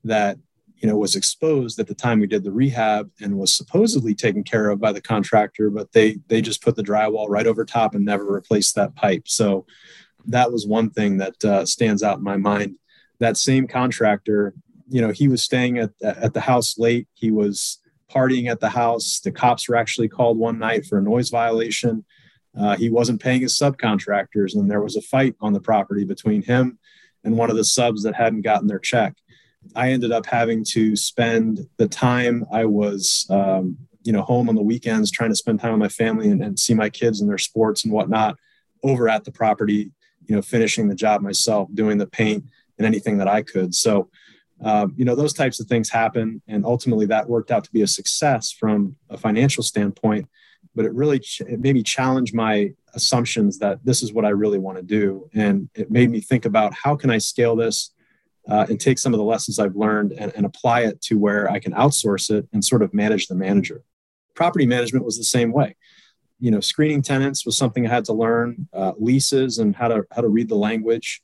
that 0.03 0.37
you 0.77 0.87
know 0.87 0.95
was 0.95 1.15
exposed 1.15 1.79
at 1.79 1.87
the 1.87 1.95
time 1.95 2.19
we 2.19 2.27
did 2.27 2.43
the 2.43 2.51
rehab 2.51 3.09
and 3.21 3.37
was 3.37 3.53
supposedly 3.53 4.15
taken 4.15 4.43
care 4.43 4.69
of 4.69 4.79
by 4.79 4.91
the 4.91 5.01
contractor 5.01 5.69
but 5.69 5.91
they 5.91 6.17
they 6.27 6.41
just 6.41 6.63
put 6.63 6.75
the 6.75 6.83
drywall 6.83 7.27
right 7.27 7.47
over 7.47 7.65
top 7.65 7.95
and 7.95 8.05
never 8.05 8.25
replaced 8.25 8.75
that 8.75 8.95
pipe. 8.95 9.27
So 9.27 9.65
that 10.27 10.51
was 10.51 10.67
one 10.67 10.89
thing 10.89 11.17
that 11.17 11.43
uh, 11.45 11.65
stands 11.65 12.03
out 12.03 12.19
in 12.19 12.23
my 12.23 12.37
mind. 12.37 12.75
That 13.19 13.37
same 13.37 13.67
contractor 13.67 14.53
you 14.89 15.01
know 15.01 15.11
he 15.11 15.27
was 15.27 15.43
staying 15.43 15.77
at 15.79 15.91
at 16.01 16.33
the 16.33 16.41
house 16.41 16.77
late. 16.77 17.07
He 17.13 17.31
was 17.31 17.79
partying 18.09 18.49
at 18.49 18.59
the 18.59 18.69
house. 18.69 19.19
The 19.19 19.31
cops 19.31 19.67
were 19.67 19.75
actually 19.75 20.09
called 20.09 20.37
one 20.37 20.59
night 20.59 20.85
for 20.85 20.97
a 20.97 21.01
noise 21.01 21.29
violation. 21.29 22.05
Uh, 22.59 22.75
he 22.75 22.89
wasn't 22.89 23.21
paying 23.21 23.41
his 23.41 23.57
subcontractors, 23.57 24.55
and 24.55 24.69
there 24.69 24.81
was 24.81 24.95
a 24.95 25.01
fight 25.01 25.35
on 25.39 25.53
the 25.53 25.61
property 25.61 26.03
between 26.03 26.41
him 26.41 26.79
and 27.23 27.37
one 27.37 27.49
of 27.49 27.55
the 27.55 27.63
subs 27.63 28.03
that 28.03 28.15
hadn't 28.15 28.41
gotten 28.41 28.67
their 28.67 28.79
check. 28.79 29.15
I 29.75 29.91
ended 29.91 30.11
up 30.11 30.25
having 30.25 30.63
to 30.69 30.95
spend 30.95 31.67
the 31.77 31.87
time 31.87 32.45
I 32.51 32.65
was, 32.65 33.27
um, 33.29 33.77
you 34.03 34.13
know, 34.13 34.21
home 34.21 34.49
on 34.49 34.55
the 34.55 34.61
weekends, 34.61 35.11
trying 35.11 35.29
to 35.29 35.35
spend 35.35 35.59
time 35.59 35.73
with 35.73 35.79
my 35.79 35.89
family 35.89 36.29
and, 36.29 36.41
and 36.41 36.57
see 36.57 36.73
my 36.73 36.89
kids 36.89 37.21
and 37.21 37.29
their 37.29 37.37
sports 37.37 37.83
and 37.83 37.93
whatnot, 37.93 38.37
over 38.83 39.09
at 39.09 39.25
the 39.25 39.31
property, 39.31 39.91
you 40.25 40.35
know, 40.35 40.41
finishing 40.41 40.87
the 40.87 40.95
job 40.95 41.21
myself, 41.21 41.69
doing 41.73 41.97
the 41.97 42.07
paint 42.07 42.45
and 42.77 42.87
anything 42.87 43.17
that 43.17 43.27
I 43.27 43.41
could. 43.41 43.75
So 43.75 44.09
um, 44.61 44.93
you 44.97 45.05
know 45.05 45.15
those 45.15 45.33
types 45.33 45.59
of 45.59 45.67
things 45.67 45.89
happen 45.89 46.41
and 46.47 46.65
ultimately 46.65 47.05
that 47.05 47.29
worked 47.29 47.51
out 47.51 47.63
to 47.63 47.71
be 47.71 47.81
a 47.81 47.87
success 47.87 48.51
from 48.51 48.95
a 49.09 49.17
financial 49.17 49.63
standpoint 49.63 50.27
but 50.75 50.85
it 50.85 50.93
really 50.93 51.19
ch- 51.19 51.41
it 51.41 51.59
made 51.59 51.75
me 51.75 51.83
challenge 51.83 52.33
my 52.33 52.71
assumptions 52.93 53.59
that 53.59 53.83
this 53.85 54.01
is 54.01 54.13
what 54.13 54.25
i 54.25 54.29
really 54.29 54.59
want 54.59 54.77
to 54.77 54.83
do 54.83 55.29
and 55.33 55.69
it 55.75 55.89
made 55.89 56.09
me 56.09 56.19
think 56.19 56.45
about 56.45 56.73
how 56.73 56.95
can 56.95 57.09
i 57.09 57.17
scale 57.17 57.55
this 57.55 57.91
uh, 58.47 58.65
and 58.69 58.79
take 58.79 58.97
some 58.97 59.13
of 59.13 59.17
the 59.17 59.23
lessons 59.23 59.59
i've 59.59 59.75
learned 59.75 60.11
and, 60.13 60.33
and 60.35 60.45
apply 60.45 60.81
it 60.81 61.01
to 61.01 61.17
where 61.17 61.49
i 61.51 61.59
can 61.59 61.73
outsource 61.73 62.29
it 62.29 62.47
and 62.53 62.63
sort 62.63 62.81
of 62.81 62.93
manage 62.93 63.27
the 63.27 63.35
manager. 63.35 63.83
Property 64.35 64.65
management 64.65 65.03
was 65.03 65.17
the 65.17 65.23
same 65.23 65.51
way. 65.51 65.75
You 66.39 66.51
know 66.51 66.61
screening 66.61 67.01
tenants 67.01 67.45
was 67.45 67.57
something 67.57 67.85
i 67.85 67.89
had 67.89 68.05
to 68.05 68.13
learn 68.13 68.67
uh, 68.73 68.93
leases 68.97 69.57
and 69.59 69.75
how 69.75 69.89
to 69.89 70.05
how 70.11 70.21
to 70.21 70.29
read 70.29 70.49
the 70.49 70.55
language 70.55 71.21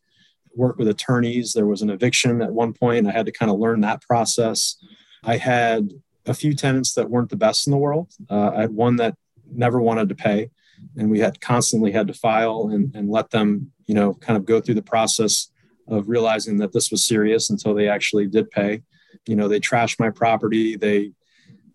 work 0.56 0.78
with 0.78 0.88
attorneys. 0.88 1.54
There 1.54 1.68
was 1.68 1.82
an 1.82 1.90
eviction 1.90 2.42
at 2.42 2.52
one 2.52 2.74
point. 2.74 3.08
I 3.08 3.12
had 3.12 3.26
to 3.26 3.32
kind 3.32 3.52
of 3.52 3.60
learn 3.60 3.82
that 3.82 4.02
process. 4.02 4.78
I 5.24 5.38
had 5.38 5.90
a 6.26 6.34
few 6.34 6.54
tenants 6.54 6.94
that 6.94 7.10
weren't 7.10 7.30
the 7.30 7.36
best 7.36 7.68
in 7.68 7.72
the 7.72 7.78
world. 7.78 8.12
Uh, 8.30 8.52
I 8.56 8.62
had 8.62 8.72
one 8.72 8.96
that 8.98 9.16
never 9.52 9.82
wanted 9.82 10.10
to 10.10 10.16
pay, 10.16 10.50
and 10.98 11.10
we 11.10 11.20
had 11.20 11.42
constantly 11.42 11.92
had 11.92 12.08
to 12.08 12.14
file 12.14 12.70
and, 12.72 12.94
and 12.96 13.10
let 13.10 13.30
them, 13.32 13.72
you 13.86 13.96
know, 13.96 14.14
kind 14.16 14.38
of 14.38 14.46
go 14.46 14.60
through 14.60 14.76
the 14.76 14.82
process 14.82 15.50
of 15.88 16.10
realizing 16.10 16.58
that 16.58 16.74
this 16.74 16.90
was 16.90 17.08
serious 17.08 17.50
until 17.50 17.74
they 17.74 17.88
actually 17.88 18.28
did 18.28 18.50
pay. 18.50 18.82
You 19.28 19.36
know, 19.36 19.48
they 19.48 19.60
trashed 19.60 20.00
my 20.00 20.10
property. 20.10 20.76
They 20.76 21.12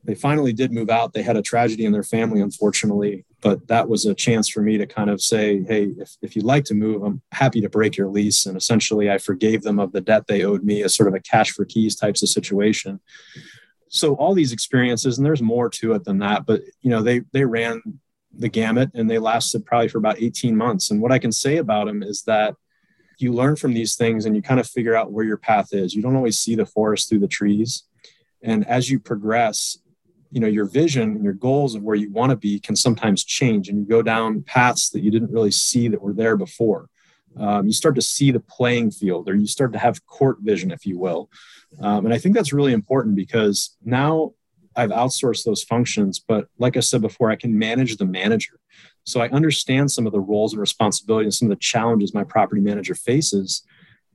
they 0.03 0.15
finally 0.15 0.53
did 0.53 0.73
move 0.73 0.89
out. 0.89 1.13
They 1.13 1.23
had 1.23 1.37
a 1.37 1.43
tragedy 1.43 1.85
in 1.85 1.93
their 1.93 2.03
family, 2.03 2.41
unfortunately, 2.41 3.27
but 3.41 3.67
that 3.69 3.89
was 3.89 4.05
a 4.05 4.15
chance 4.15 4.49
for 4.49 4.61
me 4.61 4.77
to 4.79 4.87
kind 4.87 5.11
of 5.11 5.21
say, 5.21 5.63
hey, 5.65 5.93
if, 5.99 6.17
if 6.21 6.37
you'd 6.37 6.45
like 6.45 6.65
to 6.65 6.75
move, 6.75 7.03
I'm 7.03 7.23
happy 7.33 7.61
to 7.61 7.69
break 7.69 7.97
your 7.97 8.09
lease. 8.09 8.47
And 8.47 8.57
essentially, 8.57 9.11
I 9.11 9.19
forgave 9.19 9.63
them 9.63 9.79
of 9.79 9.93
the 9.93 10.01
debt 10.01 10.27
they 10.27 10.45
owed 10.45 10.63
me 10.63 10.83
as 10.83 10.95
sort 10.95 11.09
of 11.09 11.15
a 11.15 11.21
cash 11.21 11.53
for 11.53 11.65
keys 11.65 11.97
types 11.97 12.23
of 12.23 12.29
situation. 12.29 13.01
So 13.89 14.15
all 14.15 14.35
these 14.35 14.53
experiences, 14.53 15.19
and 15.19 15.27
there's 15.27 15.43
more 15.43 15.69
to 15.71 15.95
it 15.95 16.05
than 16.05 16.19
that, 16.19 16.47
but 16.47 16.63
you 16.83 16.91
know, 16.91 17.03
they 17.03 17.23
they 17.33 17.45
ran 17.45 17.83
the 18.33 18.49
gamut 18.49 18.91
and 18.95 19.11
they 19.11 19.19
lasted 19.19 19.67
probably 19.67 19.89
for 19.89 19.99
about 19.99 20.21
18 20.21 20.57
months. 20.57 20.91
And 20.91 21.01
what 21.01 21.13
I 21.13 21.19
can 21.19 21.33
say 21.33 21.57
about 21.57 21.87
them 21.87 22.03
is 22.03 22.23
that 22.23 22.55
you 23.19 23.33
learn 23.33 23.57
from 23.57 23.75
these 23.75 23.97
things 23.97 24.25
and 24.25 24.37
you 24.37 24.43
kind 24.43 24.61
of 24.61 24.67
figure 24.67 24.95
out 24.95 25.13
where 25.13 25.25
your 25.25 25.37
path 25.37 25.73
is. 25.73 25.95
You 25.95 26.03
don't 26.03 26.17
always 26.17 26.39
see 26.39 26.55
the 26.55 26.65
forest 26.65 27.09
through 27.09 27.19
the 27.19 27.29
trees. 27.29 27.85
And 28.43 28.67
as 28.67 28.89
you 28.89 28.99
progress, 28.99 29.79
you 30.31 30.41
know 30.41 30.47
your 30.47 30.65
vision 30.65 31.17
and 31.17 31.25
your 31.25 31.33
goals 31.33 31.75
of 31.75 31.83
where 31.83 31.97
you 31.97 32.11
want 32.11 32.31
to 32.31 32.37
be 32.37 32.59
can 32.61 32.77
sometimes 32.77 33.25
change 33.25 33.69
and 33.69 33.79
you 33.79 33.85
go 33.85 34.03
down 34.03 34.43
paths 34.43 34.91
that 34.91 35.03
you 35.03 35.11
didn't 35.11 35.33
really 35.33 35.51
see 35.51 35.89
that 35.89 36.01
were 36.01 36.13
there 36.13 36.37
before. 36.37 36.89
Um, 37.37 37.67
you 37.67 37.73
start 37.73 37.95
to 37.95 38.03
see 38.03 38.31
the 38.31 38.41
playing 38.41 38.91
field 38.91 39.29
or 39.29 39.37
you 39.37 39.47
start 39.47 39.73
to 39.73 39.79
have 39.79 40.05
court 40.07 40.39
vision 40.41 40.71
if 40.71 40.85
you 40.85 40.99
will. 40.99 41.31
Um, 41.81 42.05
and 42.05 42.15
i 42.15 42.19
think 42.19 42.35
that's 42.35 42.53
really 42.53 42.73
important 42.73 43.15
because 43.15 43.77
now 43.85 44.33
i've 44.77 44.91
outsourced 44.91 45.45
those 45.45 45.63
functions 45.63 46.19
but 46.19 46.49
like 46.59 46.77
i 46.77 46.81
said 46.81 47.01
before 47.01 47.31
i 47.31 47.37
can 47.37 47.57
manage 47.59 47.97
the 47.97 48.05
manager. 48.05 48.59
So 49.05 49.21
i 49.21 49.29
understand 49.31 49.91
some 49.91 50.07
of 50.07 50.13
the 50.13 50.21
roles 50.21 50.53
and 50.53 50.61
responsibilities 50.61 51.27
and 51.27 51.35
some 51.35 51.51
of 51.51 51.57
the 51.57 51.63
challenges 51.63 52.15
my 52.15 52.25
property 52.25 52.61
manager 52.61 52.95
faces. 52.95 53.63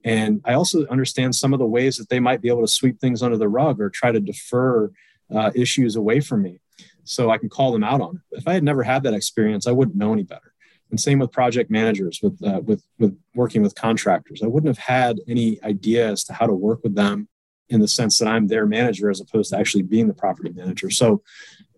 And 0.04 0.42
i 0.46 0.54
also 0.54 0.86
understand 0.88 1.36
some 1.36 1.54
of 1.54 1.60
the 1.60 1.66
ways 1.66 1.98
that 1.98 2.10
they 2.10 2.20
might 2.20 2.42
be 2.42 2.50
able 2.50 2.62
to 2.62 2.68
sweep 2.68 3.00
things 3.00 3.22
under 3.22 3.38
the 3.38 3.50
rug 3.50 3.82
or 3.82 3.90
try 3.90 4.12
to 4.12 4.20
defer 4.20 4.92
uh, 5.34 5.52
issues 5.56 5.96
away 5.96 6.20
from 6.20 6.42
me 6.42 6.60
so 7.04 7.30
I 7.30 7.38
can 7.38 7.50
call 7.50 7.72
them 7.72 7.84
out 7.84 8.02
on 8.02 8.16
it. 8.16 8.40
If 8.40 8.48
I 8.48 8.54
had 8.54 8.64
never 8.64 8.84
had 8.84 9.04
that 9.04 9.14
experience, 9.14 9.68
I 9.68 9.72
wouldn't 9.72 9.98
know 9.98 10.12
any 10.12 10.24
better. 10.24 10.54
And 10.92 11.00
same 11.00 11.20
with 11.20 11.32
project 11.32 11.72
managers, 11.72 12.20
with 12.22 12.42
uh, 12.44 12.62
with 12.62 12.84
with 13.00 13.18
working 13.34 13.62
with 13.62 13.76
contractors, 13.76 14.42
I 14.44 14.48
wouldn't 14.48 14.76
have 14.76 14.86
had 14.86 15.20
any 15.28 15.62
idea 15.64 16.08
as 16.10 16.24
to 16.26 16.34
how 16.34 16.46
to 16.46 16.54
work 16.54 16.82
with 16.84 16.96
them 16.96 17.28
in 17.70 17.80
the 17.80 17.88
sense 17.88 18.20
that 18.20 18.28
I'm 18.28 18.48
their 18.48 18.68
manager 18.68 19.10
as 19.10 19.20
opposed 19.20 19.50
to 19.52 19.58
actually 19.58 19.84
being 19.84 20.08
the 20.08 20.14
property 20.14 20.52
manager. 20.52 20.92
So, 20.92 21.24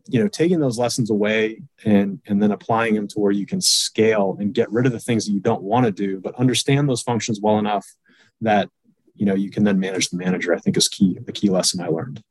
you 0.08 0.22
know, 0.22 0.28
taking 0.28 0.60
those 0.60 0.78
lessons 0.78 1.10
away 1.10 1.62
and 1.86 2.20
and 2.28 2.42
then 2.42 2.52
applying 2.52 2.96
them 2.96 3.08
to 3.10 3.20
where 3.20 3.32
you 3.32 3.46
can 3.46 3.62
scale 3.62 4.36
and 4.40 4.54
get 4.54 4.72
rid 4.72 4.86
of 4.86 4.92
the 4.92 5.00
things 5.00 5.26
that 5.26 5.32
you 5.32 5.40
don't 5.40 5.64
want 5.64 5.86
to 5.86 5.92
do, 5.92 6.20
but 6.20 6.36
understand 6.36 6.90
those 6.90 7.02
functions 7.02 7.40
well 7.42 7.60
enough 7.60 7.88
that 8.42 8.70
you 9.16 9.26
know 9.26 9.36
you 9.36 9.50
can 9.50 9.64
then 9.64 9.80
manage 9.80 10.10
the 10.10 10.18
manager. 10.18 10.54
I 10.54 10.60
think 10.60 10.76
is 10.76 10.90
key. 10.90 11.18
The 11.26 11.32
key 11.32 11.50
lesson 11.50 11.82
I 11.82 11.88
learned. 11.88 12.22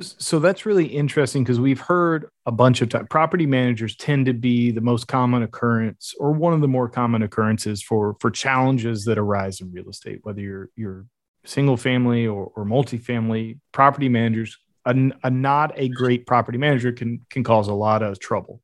So 0.00 0.38
that's 0.38 0.64
really 0.64 0.86
interesting 0.86 1.42
because 1.42 1.58
we've 1.58 1.80
heard 1.80 2.30
a 2.46 2.52
bunch 2.52 2.82
of 2.82 2.88
times 2.88 3.08
property 3.10 3.46
managers 3.46 3.96
tend 3.96 4.26
to 4.26 4.32
be 4.32 4.70
the 4.70 4.80
most 4.80 5.08
common 5.08 5.42
occurrence 5.42 6.14
or 6.20 6.32
one 6.32 6.52
of 6.52 6.60
the 6.60 6.68
more 6.68 6.88
common 6.88 7.22
occurrences 7.22 7.82
for 7.82 8.16
for 8.20 8.30
challenges 8.30 9.04
that 9.06 9.18
arise 9.18 9.60
in 9.60 9.72
real 9.72 9.88
estate, 9.88 10.20
whether 10.22 10.40
you're 10.40 10.70
you're 10.76 11.06
single 11.44 11.76
family 11.76 12.26
or, 12.26 12.52
or 12.54 12.64
multifamily 12.64 13.58
property 13.72 14.08
managers. 14.08 14.56
A, 14.84 14.94
a 15.24 15.30
not 15.30 15.72
a 15.76 15.88
great 15.88 16.26
property 16.26 16.58
manager 16.58 16.92
can 16.92 17.26
can 17.28 17.42
cause 17.42 17.66
a 17.66 17.74
lot 17.74 18.02
of 18.02 18.20
trouble. 18.20 18.62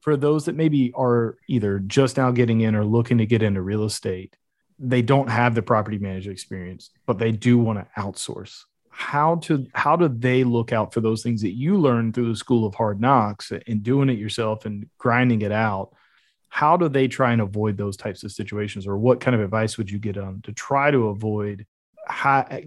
For 0.00 0.16
those 0.16 0.46
that 0.46 0.56
maybe 0.56 0.92
are 0.94 1.36
either 1.48 1.78
just 1.78 2.16
now 2.16 2.32
getting 2.32 2.60
in 2.60 2.74
or 2.74 2.84
looking 2.84 3.18
to 3.18 3.26
get 3.26 3.42
into 3.42 3.62
real 3.62 3.84
estate, 3.84 4.36
they 4.78 5.02
don't 5.02 5.30
have 5.30 5.54
the 5.54 5.62
property 5.62 5.98
manager 5.98 6.32
experience, 6.32 6.90
but 7.06 7.18
they 7.18 7.30
do 7.32 7.58
want 7.58 7.78
to 7.78 8.00
outsource 8.00 8.64
how 8.98 9.34
to 9.36 9.66
how 9.74 9.94
do 9.94 10.08
they 10.08 10.42
look 10.42 10.72
out 10.72 10.94
for 10.94 11.02
those 11.02 11.22
things 11.22 11.42
that 11.42 11.54
you 11.54 11.76
learned 11.76 12.14
through 12.14 12.30
the 12.30 12.36
school 12.36 12.64
of 12.66 12.74
hard 12.74 12.98
knocks 12.98 13.52
and 13.66 13.82
doing 13.82 14.08
it 14.08 14.18
yourself 14.18 14.64
and 14.64 14.88
grinding 14.96 15.42
it 15.42 15.52
out? 15.52 15.94
How 16.48 16.78
do 16.78 16.88
they 16.88 17.06
try 17.06 17.32
and 17.32 17.42
avoid 17.42 17.76
those 17.76 17.98
types 17.98 18.24
of 18.24 18.32
situations? 18.32 18.86
Or 18.86 18.96
what 18.96 19.20
kind 19.20 19.34
of 19.34 19.42
advice 19.42 19.76
would 19.76 19.90
you 19.90 19.98
get 19.98 20.16
on 20.16 20.40
to 20.44 20.52
try 20.52 20.90
to 20.90 21.08
avoid 21.08 21.66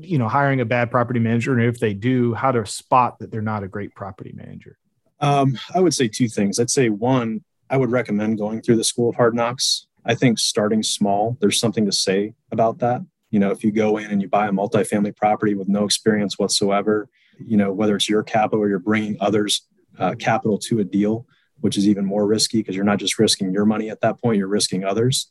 you 0.02 0.20
know 0.20 0.28
hiring 0.28 0.62
a 0.62 0.66
bad 0.66 0.92
property 0.92 1.20
manager? 1.20 1.58
And 1.58 1.68
if 1.68 1.80
they 1.80 1.96
do 1.96 2.36
how 2.36 2.52
to 2.52 2.64
spot 2.64 3.18
that 3.18 3.32
they're 3.32 3.42
not 3.42 3.64
a 3.64 3.68
great 3.68 3.96
property 3.96 4.32
manager? 4.36 4.78
Um, 5.22 5.58
i 5.74 5.80
would 5.80 5.96
say 5.96 6.08
two 6.08 6.28
things. 6.28 6.60
I'd 6.60 6.70
say 6.70 6.90
one 6.90 7.44
I 7.72 7.78
would 7.78 7.90
recommend 7.90 8.38
going 8.38 8.62
through 8.62 8.78
the 8.78 8.84
School 8.84 9.10
of 9.10 9.16
Hard 9.16 9.34
Knocks. 9.34 9.88
I 10.06 10.14
think 10.14 10.38
starting 10.38 10.84
small, 10.84 11.38
there's 11.42 11.60
something 11.60 11.86
to 11.88 11.92
say 11.92 12.36
about 12.52 12.78
that. 12.80 13.02
You 13.30 13.40
know, 13.40 13.52
if 13.52 13.64
you 13.64 13.72
go 13.72 13.98
in 13.98 14.10
and 14.12 14.22
you 14.22 14.28
buy 14.28 14.48
a 14.48 14.52
multifamily 14.52 15.16
property 15.16 15.54
with 15.54 15.68
no 15.68 15.86
experience 15.86 16.40
whatsoever, 16.40 17.10
you 17.40 17.58
know, 17.58 17.72
whether 17.72 17.96
it's 17.96 18.10
your 18.10 18.24
capital 18.24 18.64
or 18.64 18.70
you're 18.70 18.80
bringing 18.80 19.18
others' 19.20 19.68
uh, 19.98 20.16
capital 20.16 20.58
to 20.58 20.80
a 20.80 20.84
deal, 20.84 21.26
which 21.62 21.78
is 21.78 21.88
even 21.88 22.06
more 22.06 22.26
risky 22.26 22.60
because 22.60 22.76
you're 22.76 22.86
not 22.86 23.00
just 23.00 23.20
risking 23.20 23.52
your 23.52 23.66
money 23.66 23.90
at 23.90 24.02
that 24.02 24.22
point, 24.22 24.38
you're 24.38 24.48
risking 24.48 24.84
others. 24.84 25.30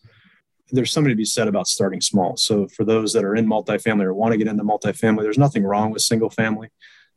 There's 0.70 0.92
something 0.92 1.10
to 1.10 1.16
be 1.16 1.24
said 1.24 1.48
about 1.48 1.66
starting 1.66 2.00
small. 2.00 2.36
So, 2.36 2.68
for 2.68 2.84
those 2.84 3.12
that 3.14 3.24
are 3.24 3.34
in 3.34 3.46
multifamily 3.46 4.04
or 4.04 4.14
want 4.14 4.32
to 4.32 4.38
get 4.38 4.48
into 4.48 4.64
multifamily, 4.64 5.22
there's 5.22 5.38
nothing 5.38 5.64
wrong 5.64 5.90
with 5.90 6.02
single 6.02 6.30
family. 6.30 6.68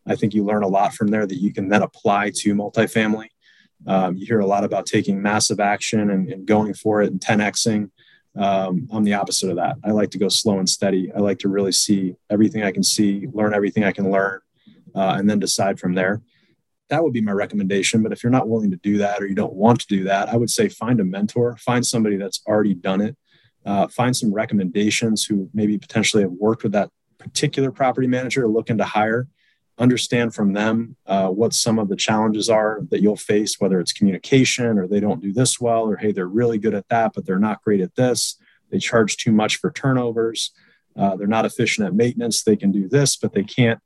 I 0.07 0.15
think 0.15 0.33
you 0.33 0.43
learn 0.43 0.63
a 0.63 0.67
lot 0.67 0.93
from 0.93 1.09
there 1.09 1.27
that 1.27 1.35
you 1.35 1.53
can 1.53 1.67
then 1.67 1.83
apply 1.83 2.31
to 2.37 2.55
multifamily. 2.55 3.27
Um, 3.87 4.15
you 4.15 4.25
hear 4.25 4.39
a 4.39 4.45
lot 4.45 4.63
about 4.63 4.85
taking 4.85 5.21
massive 5.21 5.59
action 5.59 6.09
and, 6.09 6.29
and 6.29 6.45
going 6.45 6.73
for 6.73 7.01
it 7.01 7.11
and 7.11 7.19
10xing. 7.19 7.89
Um, 8.37 8.87
I'm 8.91 9.03
the 9.03 9.13
opposite 9.13 9.49
of 9.49 9.57
that. 9.57 9.75
I 9.83 9.91
like 9.91 10.11
to 10.11 10.17
go 10.17 10.29
slow 10.29 10.59
and 10.59 10.69
steady. 10.69 11.11
I 11.15 11.19
like 11.19 11.39
to 11.39 11.49
really 11.49 11.71
see 11.71 12.15
everything 12.29 12.63
I 12.63 12.71
can 12.71 12.83
see, 12.83 13.27
learn 13.33 13.53
everything 13.53 13.83
I 13.83 13.91
can 13.91 14.09
learn, 14.09 14.39
uh, 14.95 15.15
and 15.17 15.29
then 15.29 15.39
decide 15.39 15.79
from 15.79 15.93
there. 15.93 16.21
That 16.89 17.03
would 17.03 17.13
be 17.13 17.21
my 17.21 17.31
recommendation. 17.31 18.03
But 18.03 18.11
if 18.11 18.23
you're 18.23 18.31
not 18.31 18.49
willing 18.49 18.71
to 18.71 18.77
do 18.77 18.97
that 18.99 19.21
or 19.21 19.27
you 19.27 19.35
don't 19.35 19.53
want 19.53 19.81
to 19.81 19.87
do 19.87 20.03
that, 20.05 20.29
I 20.29 20.37
would 20.37 20.49
say 20.49 20.69
find 20.69 20.99
a 20.99 21.05
mentor, 21.05 21.57
find 21.57 21.85
somebody 21.85 22.17
that's 22.17 22.41
already 22.47 22.73
done 22.73 23.01
it, 23.01 23.17
uh, 23.65 23.87
find 23.87 24.15
some 24.15 24.33
recommendations 24.33 25.25
who 25.25 25.49
maybe 25.53 25.77
potentially 25.77 26.23
have 26.23 26.31
worked 26.31 26.63
with 26.63 26.71
that 26.73 26.89
particular 27.17 27.71
property 27.71 28.07
manager 28.07 28.47
looking 28.47 28.77
to 28.77 28.83
hire 28.83 29.27
understand 29.81 30.33
from 30.33 30.53
them 30.53 30.95
uh, 31.07 31.27
what 31.29 31.53
some 31.53 31.79
of 31.79 31.89
the 31.89 31.95
challenges 31.95 32.49
are 32.49 32.81
that 32.91 33.01
you'll 33.01 33.17
face, 33.17 33.59
whether 33.59 33.79
it's 33.79 33.91
communication 33.91 34.77
or 34.77 34.87
they 34.87 34.99
don't 34.99 35.21
do 35.21 35.33
this 35.33 35.59
well, 35.59 35.83
or 35.83 35.97
hey, 35.97 36.11
they're 36.11 36.27
really 36.27 36.59
good 36.59 36.75
at 36.75 36.87
that, 36.89 37.13
but 37.13 37.25
they're 37.25 37.39
not 37.39 37.63
great 37.63 37.81
at 37.81 37.95
this. 37.95 38.37
They 38.69 38.77
charge 38.77 39.17
too 39.17 39.31
much 39.31 39.57
for 39.57 39.71
turnovers. 39.71 40.51
Uh, 40.95 41.15
they're 41.15 41.27
not 41.27 41.45
efficient 41.45 41.87
at 41.87 41.95
maintenance. 41.95 42.43
They 42.43 42.55
can 42.55 42.71
do 42.71 42.87
this, 42.87 43.15
but 43.15 43.33
they 43.33 43.43
can't, 43.43 43.79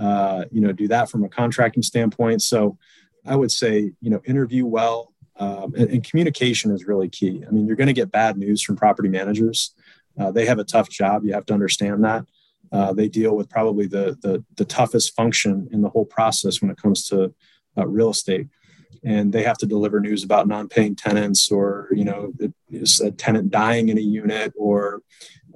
uh, 0.00 0.44
you 0.50 0.60
know, 0.60 0.72
do 0.72 0.86
that 0.88 1.10
from 1.10 1.24
a 1.24 1.28
contracting 1.28 1.82
standpoint. 1.82 2.42
So, 2.42 2.78
I 3.24 3.36
would 3.36 3.52
say, 3.52 3.92
you 4.00 4.10
know, 4.10 4.20
interview 4.24 4.66
well, 4.66 5.12
um, 5.36 5.74
and, 5.76 5.90
and, 5.90 6.04
communication 6.04 6.72
is 6.72 6.86
really 6.86 7.08
key. 7.08 7.44
I 7.46 7.50
mean, 7.50 7.66
you're 7.66 7.76
going 7.76 7.86
to 7.86 7.92
get 7.92 8.10
bad 8.10 8.36
news 8.36 8.62
from 8.62 8.76
property 8.76 9.08
managers. 9.08 9.74
Uh, 10.18 10.30
they 10.30 10.44
have 10.46 10.58
a 10.58 10.64
tough 10.64 10.90
job. 10.90 11.24
You 11.24 11.32
have 11.32 11.46
to 11.46 11.54
understand 11.54 12.04
that. 12.04 12.26
Uh, 12.72 12.92
they 12.92 13.08
deal 13.08 13.36
with 13.36 13.50
probably 13.50 13.86
the, 13.86 14.16
the, 14.22 14.42
the 14.56 14.64
toughest 14.64 15.14
function 15.14 15.68
in 15.72 15.82
the 15.82 15.90
whole 15.90 16.06
process 16.06 16.62
when 16.62 16.70
it 16.70 16.80
comes 16.80 17.06
to 17.06 17.34
uh, 17.76 17.86
real 17.86 18.10
estate, 18.10 18.48
and 19.04 19.32
they 19.32 19.42
have 19.42 19.58
to 19.58 19.66
deliver 19.66 20.00
news 20.00 20.24
about 20.24 20.48
non-paying 20.48 20.96
tenants 20.96 21.50
or 21.50 21.88
you 21.92 22.04
know 22.04 22.32
a 23.02 23.10
tenant 23.10 23.50
dying 23.50 23.88
in 23.88 23.98
a 23.98 24.00
unit 24.00 24.52
or 24.56 25.02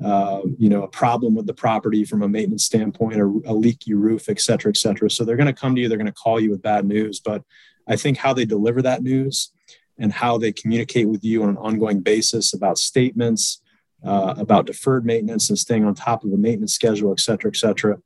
uh, 0.04 0.40
you 0.58 0.68
know 0.68 0.82
a 0.82 0.88
problem 0.88 1.34
with 1.34 1.46
the 1.46 1.54
property 1.54 2.04
from 2.04 2.22
a 2.22 2.28
maintenance 2.28 2.64
standpoint 2.64 3.20
or 3.20 3.28
a 3.46 3.54
leaky 3.54 3.94
roof, 3.94 4.28
et 4.28 4.40
cetera, 4.40 4.70
et 4.70 4.76
cetera. 4.76 5.10
So 5.10 5.24
they're 5.24 5.36
going 5.36 5.46
to 5.46 5.60
come 5.60 5.74
to 5.74 5.80
you. 5.80 5.88
They're 5.88 5.98
going 5.98 6.06
to 6.06 6.12
call 6.12 6.38
you 6.40 6.50
with 6.50 6.62
bad 6.62 6.84
news, 6.84 7.20
but 7.20 7.42
I 7.86 7.96
think 7.96 8.18
how 8.18 8.32
they 8.34 8.44
deliver 8.44 8.82
that 8.82 9.02
news 9.02 9.52
and 9.98 10.12
how 10.12 10.36
they 10.36 10.52
communicate 10.52 11.08
with 11.08 11.24
you 11.24 11.42
on 11.42 11.48
an 11.48 11.56
ongoing 11.56 12.00
basis 12.00 12.52
about 12.52 12.78
statements 12.78 13.62
uh, 14.04 14.34
about 14.36 14.66
deferred 14.66 15.04
maintenance 15.04 15.48
and 15.48 15.58
staying 15.58 15.84
on 15.84 15.94
top 15.94 16.24
of 16.24 16.32
a 16.32 16.36
maintenance 16.36 16.74
schedule, 16.74 17.12
et 17.12 17.20
cetera, 17.20 17.50
et 17.50 17.56
cetera, 17.56 17.98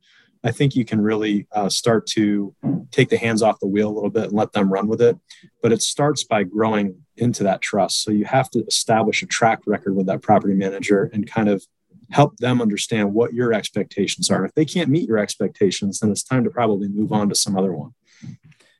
I 0.43 0.51
think 0.51 0.75
you 0.75 0.85
can 0.85 0.99
really 0.99 1.47
uh, 1.51 1.69
start 1.69 2.07
to 2.07 2.55
take 2.89 3.09
the 3.09 3.17
hands 3.17 3.43
off 3.43 3.59
the 3.59 3.67
wheel 3.67 3.89
a 3.89 3.93
little 3.93 4.09
bit 4.09 4.25
and 4.25 4.33
let 4.33 4.53
them 4.53 4.73
run 4.73 4.87
with 4.87 5.01
it. 5.01 5.15
But 5.61 5.71
it 5.71 5.83
starts 5.83 6.23
by 6.23 6.43
growing 6.43 6.95
into 7.17 7.43
that 7.43 7.61
trust. 7.61 8.03
So 8.03 8.11
you 8.11 8.25
have 8.25 8.49
to 8.51 8.65
establish 8.65 9.21
a 9.21 9.27
track 9.27 9.59
record 9.67 9.95
with 9.95 10.07
that 10.07 10.23
property 10.23 10.55
manager 10.55 11.11
and 11.13 11.29
kind 11.29 11.47
of 11.47 11.63
help 12.09 12.37
them 12.37 12.61
understand 12.61 13.13
what 13.13 13.33
your 13.33 13.53
expectations 13.53 14.31
are. 14.31 14.43
If 14.43 14.55
they 14.55 14.65
can't 14.65 14.89
meet 14.89 15.07
your 15.07 15.19
expectations, 15.19 15.99
then 15.99 16.09
it's 16.09 16.23
time 16.23 16.43
to 16.43 16.49
probably 16.49 16.87
move 16.87 17.13
on 17.13 17.29
to 17.29 17.35
some 17.35 17.55
other 17.55 17.73
one. 17.73 17.93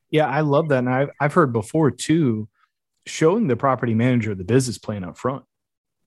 Yeah, 0.10 0.28
I 0.28 0.42
love 0.42 0.68
that. 0.70 0.80
And 0.80 0.90
I've, 0.90 1.12
I've 1.20 1.34
heard 1.34 1.54
before 1.54 1.92
too, 1.92 2.50
showing 3.06 3.48
the 3.48 3.56
property 3.56 3.94
manager 3.94 4.34
the 4.34 4.44
business 4.44 4.78
plan 4.80 5.04
up 5.04 5.18
front 5.18 5.46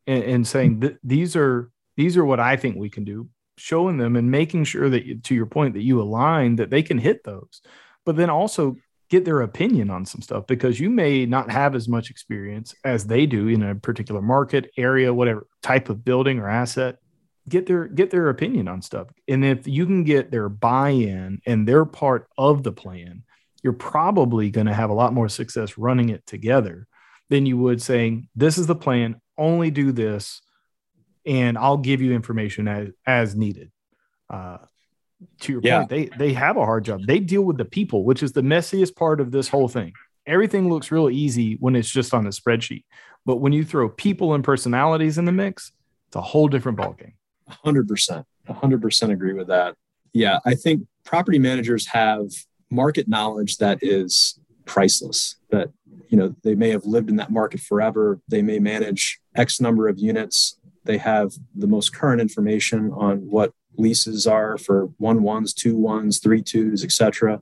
and, 0.07 0.25
and 0.25 0.47
saying 0.47 0.99
these 1.03 1.37
are 1.37 1.71
these 1.97 2.17
are 2.17 2.25
what 2.25 2.41
I 2.41 2.57
think 2.57 2.77
we 2.77 2.91
can 2.91 3.05
do, 3.05 3.29
showing 3.57 3.99
them 3.99 4.17
and 4.17 4.31
making 4.31 4.65
sure 4.65 4.89
that 4.91 5.25
to 5.25 5.35
your 5.35 5.47
point 5.47 5.75
that 5.75 5.83
you 5.83 6.01
align 6.01 6.57
that 6.57 6.71
they 6.71 6.83
can 6.83 6.99
hit 6.99 7.25
those, 7.25 7.63
but 8.05 8.17
then 8.17 8.31
also 8.31 8.77
get 9.11 9.25
their 9.25 9.43
opinion 9.43 9.91
on 9.91 10.05
some 10.05 10.23
stuff 10.23 10.47
because 10.47 10.81
you 10.81 10.91
may 10.91 11.27
not 11.27 11.51
have 11.51 11.75
as 11.75 11.89
much 11.89 12.11
experience 12.11 12.75
as 12.85 13.07
they 13.07 13.27
do 13.27 13.49
in 13.49 13.63
a 13.63 13.75
particular 13.75 14.23
market 14.23 14.71
area 14.77 15.13
whatever 15.15 15.47
type 15.63 15.89
of 15.89 16.05
building 16.05 16.39
or 16.39 16.49
asset. 16.49 16.97
Get 17.49 17.67
their 17.67 17.87
get 17.87 18.11
their 18.11 18.31
opinion 18.31 18.69
on 18.69 18.81
stuff. 18.81 19.09
And 19.29 19.45
if 19.45 19.69
you 19.69 19.85
can 19.85 20.05
get 20.05 20.31
their 20.31 20.49
buy-in 20.49 21.41
and 21.47 21.69
their 21.69 21.85
part 21.85 22.27
of 22.39 22.63
the 22.63 22.73
plan 22.73 23.23
you're 23.65 23.73
probably 23.73 24.51
going 24.51 24.67
to 24.67 24.75
have 24.75 24.91
a 24.91 24.95
lot 24.95 25.15
more 25.15 25.29
success 25.29 25.77
running 25.79 26.11
it 26.11 26.25
together 26.27 26.87
than 27.31 27.47
you 27.47 27.57
would 27.57 27.83
saying 27.83 28.29
this 28.37 28.59
is 28.59 28.67
the 28.69 28.75
plan 28.77 29.21
only 29.37 29.71
do 29.71 29.93
this 29.93 30.41
and 31.27 31.57
I'll 31.57 31.79
give 31.79 32.01
you 32.03 32.13
information 32.13 32.69
as, 32.69 32.89
as 33.07 33.35
needed. 33.35 33.71
Uh, 34.29 34.59
to 35.41 35.53
your 35.53 35.61
yeah. 35.65 35.79
point, 35.79 35.91
they, 35.91 36.05
they 36.19 36.33
have 36.35 36.57
a 36.57 36.65
hard 36.65 36.85
job. 36.85 37.03
They 37.07 37.19
deal 37.19 37.43
with 37.43 37.57
the 37.57 37.65
people, 37.65 38.05
which 38.05 38.23
is 38.23 38.33
the 38.33 38.43
messiest 38.43 38.95
part 38.95 39.21
of 39.21 39.31
this 39.31 39.49
whole 39.49 39.69
thing. 39.69 39.93
Everything 40.27 40.69
looks 40.69 40.91
real 40.91 41.09
easy 41.11 41.57
when 41.61 41.77
it's 41.77 41.91
just 41.91 42.13
on 42.13 42.27
a 42.27 42.31
spreadsheet. 42.31 42.85
But 43.25 43.37
when 43.37 43.53
you 43.53 43.65
throw 43.65 43.89
people 43.89 44.35
and 44.35 44.45
personalities 44.45 45.17
in 45.17 45.25
the 45.25 45.33
mix, 45.33 45.73
it's 46.09 46.17
a 46.17 46.21
whole 46.21 46.49
different 46.49 46.79
ballgame. 46.79 47.15
100%. 47.65 48.25
100% 48.49 49.11
agree 49.11 49.33
with 49.33 49.49
that. 49.49 49.77
Yeah, 50.13 50.39
I 50.45 50.55
think 50.55 50.87
property 51.05 51.39
managers 51.39 51.87
have 51.89 52.27
market 52.71 53.09
knowledge 53.09 53.59
that 53.59 53.79
is 53.83 54.39
priceless, 54.67 55.37
that 55.51 55.71
you 56.09 56.19
know 56.19 56.35
they 56.43 56.55
may 56.55 56.71
have 56.71 56.85
lived 56.85 57.11
in 57.11 57.17
that 57.17 57.33
market 57.33 57.61
forever 57.61 58.21
they 58.29 58.43
may 58.43 58.59
manage 58.59 59.21
x 59.35 59.61
number 59.61 59.89
of 59.89 59.99
units 59.99 60.59
they 60.85 60.99
have 60.99 61.33
the 61.55 61.67
most 61.67 61.95
current 61.95 62.21
information 62.21 62.91
on 62.93 63.19
what 63.19 63.53
leases 63.77 64.27
are 64.27 64.57
for 64.57 64.87
one 64.99 65.23
ones 65.23 65.53
two 65.53 65.77
ones 65.77 66.19
three 66.19 66.43
twos 66.43 66.85
etc 66.85 67.41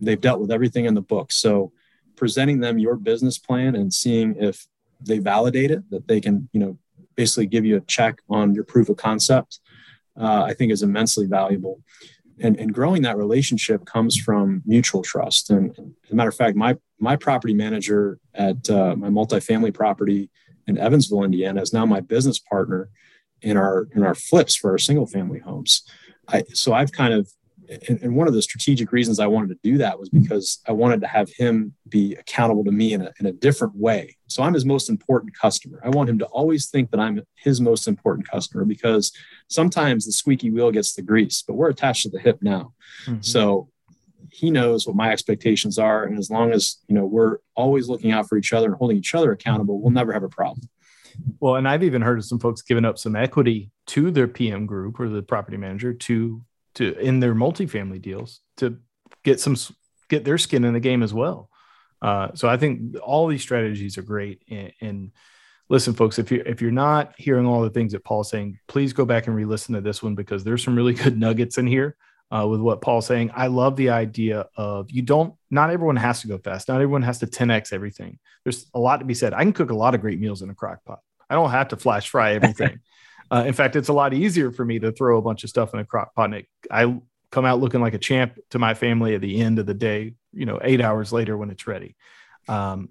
they've 0.00 0.20
dealt 0.20 0.40
with 0.40 0.50
everything 0.50 0.84
in 0.84 0.94
the 0.94 1.02
book. 1.02 1.32
So 1.32 1.72
presenting 2.16 2.60
them 2.60 2.78
your 2.78 2.96
business 2.96 3.38
plan 3.38 3.74
and 3.74 3.92
seeing 3.92 4.36
if 4.38 4.66
they 5.00 5.18
validate 5.18 5.70
it 5.70 5.88
that 5.90 6.06
they 6.08 6.20
can 6.20 6.48
you 6.52 6.60
know 6.60 6.78
basically 7.16 7.46
give 7.46 7.64
you 7.64 7.76
a 7.76 7.80
check 7.80 8.20
on 8.28 8.54
your 8.54 8.64
proof 8.64 8.88
of 8.88 8.96
concept 8.96 9.60
uh, 10.18 10.42
i 10.44 10.54
think 10.54 10.72
is 10.72 10.82
immensely 10.82 11.26
valuable. 11.26 11.80
And, 12.40 12.58
and 12.58 12.74
growing 12.74 13.02
that 13.02 13.16
relationship 13.16 13.84
comes 13.84 14.16
from 14.16 14.62
mutual 14.66 15.02
trust. 15.02 15.50
And, 15.50 15.76
and 15.78 15.94
as 16.04 16.10
a 16.10 16.16
matter 16.16 16.30
of 16.30 16.34
fact, 16.34 16.56
my 16.56 16.76
my 16.98 17.14
property 17.14 17.54
manager 17.54 18.18
at 18.34 18.68
uh, 18.68 18.96
my 18.96 19.08
multifamily 19.08 19.72
property 19.72 20.30
in 20.66 20.78
Evansville, 20.78 21.24
Indiana, 21.24 21.60
is 21.62 21.72
now 21.72 21.86
my 21.86 22.00
business 22.00 22.38
partner 22.38 22.88
in 23.42 23.56
our 23.56 23.88
in 23.94 24.02
our 24.02 24.14
flips 24.14 24.56
for 24.56 24.70
our 24.70 24.78
single 24.78 25.06
family 25.06 25.38
homes. 25.38 25.82
I, 26.28 26.44
so 26.52 26.72
I've 26.72 26.92
kind 26.92 27.12
of 27.12 27.28
and, 27.88 28.00
and, 28.02 28.16
one 28.16 28.28
of 28.28 28.34
the 28.34 28.42
strategic 28.42 28.92
reasons 28.92 29.18
I 29.18 29.26
wanted 29.26 29.48
to 29.48 29.58
do 29.62 29.78
that 29.78 29.98
was 29.98 30.08
because 30.08 30.60
I 30.68 30.72
wanted 30.72 31.00
to 31.00 31.06
have 31.06 31.30
him 31.30 31.74
be 31.88 32.14
accountable 32.14 32.64
to 32.64 32.70
me 32.70 32.92
in 32.92 33.02
a, 33.02 33.12
in 33.20 33.26
a 33.26 33.32
different 33.32 33.74
way. 33.76 34.16
So 34.26 34.42
I'm 34.42 34.54
his 34.54 34.64
most 34.64 34.88
important 34.88 35.34
customer. 35.34 35.80
I 35.84 35.88
want 35.88 36.10
him 36.10 36.18
to 36.18 36.26
always 36.26 36.68
think 36.68 36.90
that 36.90 37.00
I'm 37.00 37.22
his 37.36 37.60
most 37.60 37.88
important 37.88 38.28
customer 38.28 38.64
because 38.64 39.12
sometimes 39.48 40.04
the 40.04 40.12
squeaky 40.12 40.50
wheel 40.50 40.70
gets 40.70 40.94
the 40.94 41.02
grease, 41.02 41.42
but 41.46 41.54
we're 41.54 41.70
attached 41.70 42.02
to 42.02 42.10
the 42.10 42.20
hip 42.20 42.38
now. 42.42 42.74
Mm-hmm. 43.06 43.22
So 43.22 43.68
he 44.34 44.50
knows 44.50 44.86
what 44.86 44.96
my 44.96 45.12
expectations 45.12 45.78
are. 45.78 46.04
And 46.04 46.18
as 46.18 46.28
long 46.28 46.52
as, 46.52 46.78
you 46.88 46.94
know, 46.94 47.06
we're 47.06 47.38
always 47.54 47.88
looking 47.88 48.10
out 48.10 48.28
for 48.28 48.36
each 48.36 48.52
other 48.52 48.66
and 48.66 48.74
holding 48.74 48.96
each 48.96 49.14
other 49.14 49.30
accountable, 49.30 49.80
we'll 49.80 49.92
never 49.92 50.12
have 50.12 50.24
a 50.24 50.28
problem. 50.28 50.68
Well, 51.38 51.54
and 51.54 51.68
I've 51.68 51.84
even 51.84 52.02
heard 52.02 52.18
of 52.18 52.24
some 52.24 52.40
folks 52.40 52.62
giving 52.62 52.84
up 52.84 52.98
some 52.98 53.14
equity 53.14 53.70
to 53.88 54.10
their 54.10 54.26
PM 54.26 54.66
group 54.66 54.98
or 54.98 55.08
the 55.08 55.22
property 55.22 55.56
manager 55.56 55.94
to 55.94 56.42
to 56.74 56.98
in 56.98 57.20
their 57.20 57.36
multifamily 57.36 58.02
deals 58.02 58.40
to 58.56 58.78
get 59.22 59.38
some 59.38 59.56
get 60.08 60.24
their 60.24 60.38
skin 60.38 60.64
in 60.64 60.72
the 60.74 60.80
game 60.80 61.04
as 61.04 61.14
well. 61.14 61.48
Uh, 62.02 62.30
so 62.34 62.48
I 62.48 62.56
think 62.56 62.96
all 63.00 63.28
these 63.28 63.42
strategies 63.42 63.96
are 63.96 64.02
great. 64.02 64.42
And, 64.50 64.72
and, 64.80 65.12
listen, 65.68 65.94
folks, 65.94 66.18
if 66.18 66.32
you 66.32 66.42
if 66.44 66.60
you're 66.60 66.72
not 66.72 67.14
hearing 67.16 67.46
all 67.46 67.62
the 67.62 67.70
things 67.70 67.92
that 67.92 68.02
Paul's 68.02 68.30
saying, 68.30 68.58
please 68.66 68.92
go 68.92 69.04
back 69.04 69.28
and 69.28 69.36
re-listen 69.36 69.76
to 69.76 69.80
this 69.80 70.02
one 70.02 70.16
because 70.16 70.42
there's 70.42 70.64
some 70.64 70.74
really 70.74 70.94
good 71.04 71.16
nuggets 71.16 71.56
in 71.58 71.68
here 71.68 71.96
uh, 72.34 72.46
with 72.46 72.60
what 72.60 72.80
Paul's 72.80 73.06
saying. 73.06 73.30
I 73.34 73.46
love 73.46 73.76
the 73.76 73.90
idea 73.90 74.46
of 74.56 74.90
you 74.90 75.02
don't. 75.02 75.34
Not 75.50 75.70
everyone 75.70 75.96
has 75.96 76.22
to 76.22 76.28
go 76.28 76.38
fast. 76.38 76.68
Not 76.68 76.76
everyone 76.80 77.02
has 77.02 77.18
to 77.18 77.26
10x 77.26 77.72
everything. 77.72 78.18
There's 78.42 78.66
a 78.74 78.78
lot 78.78 78.98
to 78.98 79.04
be 79.04 79.14
said. 79.14 79.32
I 79.32 79.42
can 79.42 79.52
cook 79.52 79.70
a 79.70 79.76
lot 79.76 79.94
of 79.94 80.00
great 80.00 80.18
meals 80.18 80.42
in 80.42 80.50
a 80.50 80.54
crock 80.54 80.84
pot. 80.84 81.00
I 81.30 81.34
don't 81.34 81.50
have 81.50 81.68
to 81.68 81.76
flash 81.76 82.08
fry 82.08 82.32
everything. 82.34 82.80
Uh, 83.30 83.44
in 83.46 83.52
fact, 83.52 83.76
it's 83.76 83.88
a 83.88 83.92
lot 83.92 84.12
easier 84.12 84.50
for 84.50 84.64
me 84.64 84.78
to 84.80 84.90
throw 84.90 85.18
a 85.18 85.22
bunch 85.22 85.44
of 85.44 85.50
stuff 85.50 85.72
in 85.74 85.80
a 85.80 85.84
crock 85.84 86.14
pot. 86.14 86.24
And 86.24 86.34
it, 86.34 86.46
I 86.70 87.00
come 87.30 87.44
out 87.44 87.60
looking 87.60 87.80
like 87.80 87.94
a 87.94 87.98
champ 87.98 88.38
to 88.50 88.58
my 88.58 88.74
family 88.74 89.14
at 89.14 89.20
the 89.20 89.40
end 89.40 89.58
of 89.58 89.66
the 89.66 89.74
day, 89.74 90.14
you 90.32 90.46
know, 90.46 90.58
eight 90.62 90.80
hours 90.80 91.12
later 91.12 91.36
when 91.36 91.50
it's 91.50 91.66
ready. 91.66 91.96
Um, 92.48 92.90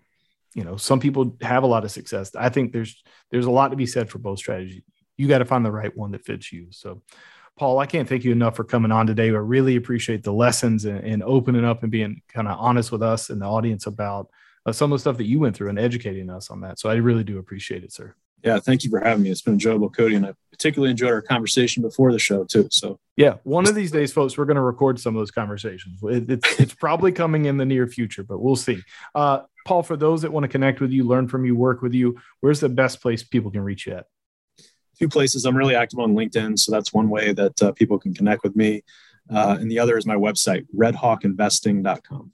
you 0.56 0.64
know, 0.64 0.78
some 0.78 1.00
people 1.00 1.36
have 1.42 1.64
a 1.64 1.68
lot 1.68 1.84
of 1.84 1.92
success. 1.92 2.34
I 2.36 2.50
think 2.50 2.72
there's 2.72 3.04
there's 3.30 3.46
a 3.46 3.52
lot 3.52 3.70
to 3.70 3.76
be 3.76 3.88
said 3.88 4.10
for 4.10 4.20
both 4.20 4.40
strategies. 4.40 4.84
You 5.18 5.28
got 5.28 5.40
to 5.40 5.46
find 5.46 5.66
the 5.66 5.72
right 5.72 5.96
one 5.96 6.12
that 6.12 6.26
fits 6.26 6.52
you. 6.52 6.68
So, 6.72 7.02
Paul, 7.58 7.80
I 7.80 7.86
can't 7.86 8.10
thank 8.10 8.24
you 8.24 8.32
enough 8.32 8.56
for 8.56 8.64
coming 8.64 8.92
on 8.92 9.06
today. 9.06 9.28
I 9.28 9.34
really 9.34 9.76
appreciate 9.76 10.24
the 10.24 10.34
lessons 10.34 10.86
and, 10.86 11.00
and 11.00 11.24
opening 11.24 11.64
up 11.66 11.84
and 11.84 11.92
being 11.92 12.22
kind 12.28 12.48
of 12.48 12.58
honest 12.60 12.92
with 12.92 13.04
us 13.04 13.30
and 13.30 13.42
the 13.42 13.46
audience 13.46 13.86
about 13.86 14.30
uh, 14.66 14.72
some 14.72 14.92
of 14.92 14.98
the 14.98 15.02
stuff 15.02 15.18
that 15.18 15.26
you 15.26 15.40
went 15.40 15.56
through 15.56 15.70
and 15.70 15.78
educating 15.78 16.30
us 16.30 16.50
on 16.50 16.62
that. 16.62 16.80
So 16.80 16.90
I 16.90 16.96
really 16.96 17.24
do 17.24 17.38
appreciate 17.38 17.84
it, 17.84 17.94
sir. 17.94 18.16
Yeah, 18.44 18.60
thank 18.60 18.84
you 18.84 18.90
for 18.90 19.00
having 19.00 19.24
me. 19.24 19.30
It's 19.30 19.42
been 19.42 19.54
enjoyable, 19.54 19.90
Cody, 19.90 20.16
and 20.16 20.26
I 20.26 20.34
particularly 20.52 20.92
enjoyed 20.92 21.12
our 21.12 21.22
conversation 21.22 21.82
before 21.82 22.12
the 22.12 22.20
show 22.20 22.44
too. 22.44 22.68
So 22.72 23.00
yeah, 23.16 23.36
one 23.44 23.68
of 23.68 23.76
these 23.76 23.92
days, 23.92 24.12
folks, 24.12 24.38
we're 24.38 24.46
going 24.46 24.56
to 24.56 24.62
record 24.62 25.00
some 25.00 25.16
of 25.16 25.22
those 25.22 25.32
conversations. 25.32 26.00
It, 26.04 26.30
it's 26.30 26.60
it's 26.60 26.74
probably 26.74 27.14
coming 27.14 27.46
in 27.46 27.56
the 27.56 27.66
near 27.66 27.88
future, 27.88 28.24
but 28.24 28.40
we'll 28.40 28.58
see. 28.58 28.82
Uh, 29.16 29.42
Paul, 29.66 29.82
for 29.82 29.96
those 29.96 30.24
that 30.24 30.34
want 30.34 30.44
to 30.44 30.50
connect 30.50 30.82
with 30.82 30.92
you, 30.92 31.06
learn 31.06 31.30
from 31.30 31.46
you, 31.46 31.56
work 31.56 31.82
with 31.82 31.94
you, 31.94 32.20
where's 32.42 32.60
the 32.60 32.68
best 32.68 33.02
place 33.02 33.24
people 33.24 33.50
can 33.50 33.62
reach 33.62 33.88
you 33.88 33.94
at? 33.94 34.08
Two 35.00 35.10
places. 35.10 35.46
I'm 35.46 35.58
really 35.58 35.76
active 35.76 36.00
on 36.00 36.14
LinkedIn, 36.14 36.58
so 36.60 36.72
that's 36.72 36.94
one 36.94 37.10
way 37.10 37.34
that 37.34 37.62
uh, 37.62 37.72
people 37.72 37.98
can 37.98 38.14
connect 38.14 38.44
with 38.44 38.56
me. 38.56 38.84
Uh, 39.30 39.58
and 39.60 39.70
the 39.72 39.80
other 39.80 39.98
is 39.98 40.06
my 40.06 40.16
website, 40.16 40.66
redhawkinvesting.com. 40.76 42.32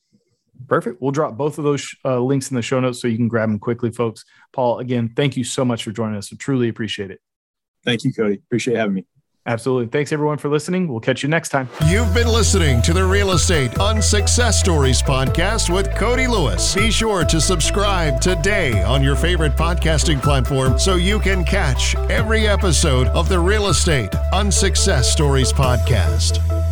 Perfect. 0.68 1.02
We'll 1.02 1.12
drop 1.12 1.38
both 1.38 1.58
of 1.58 1.64
those 1.64 1.96
uh, 2.06 2.20
links 2.20 2.52
in 2.52 2.56
the 2.56 2.62
show 2.62 2.80
notes 2.80 3.02
so 3.02 3.08
you 3.08 3.18
can 3.18 3.28
grab 3.28 3.50
them 3.50 3.60
quickly, 3.60 3.92
folks. 3.92 4.26
Paul, 4.54 4.80
again, 4.80 5.14
thank 5.16 5.38
you 5.38 5.44
so 5.44 5.64
much 5.64 5.84
for 5.84 5.92
joining 5.92 6.18
us. 6.18 6.32
I 6.32 6.36
truly 6.36 6.70
appreciate 6.70 7.12
it. 7.12 7.22
Thank 7.84 8.04
you, 8.04 8.14
Cody. 8.14 8.36
Appreciate 8.36 8.78
having 8.78 8.96
me. 8.96 9.06
Absolutely. 9.46 9.88
Thanks 9.88 10.12
everyone 10.12 10.38
for 10.38 10.50
listening. 10.50 10.88
We'll 10.88 11.00
catch 11.00 11.24
you 11.24 11.30
next 11.30 11.50
time. 11.50 11.70
You've 11.88 12.14
been 12.14 12.28
listening 12.28 12.82
to 12.84 12.94
the 12.94 13.04
Real 13.04 13.32
Estate 13.32 13.72
Unsuccess 13.80 14.60
Stories 14.60 15.02
podcast 15.02 15.74
with 15.74 15.90
Cody 15.96 16.28
Lewis. 16.28 16.76
Be 16.76 16.92
sure 16.92 17.26
to 17.26 17.42
subscribe 17.42 18.22
today 18.22 18.84
on 18.84 19.02
your 19.02 19.16
favorite 19.16 19.54
podcasting 19.54 20.22
platform 20.22 20.78
so 20.78 20.96
you 20.96 21.20
can 21.20 21.44
catch 21.44 21.96
every 22.12 22.48
episode 22.48 23.08
of 23.08 23.28
the 23.28 23.40
Real 23.40 23.70
Estate 23.70 24.14
Unsuccess 24.34 25.12
Stories 25.12 25.52
podcast. 25.52 26.69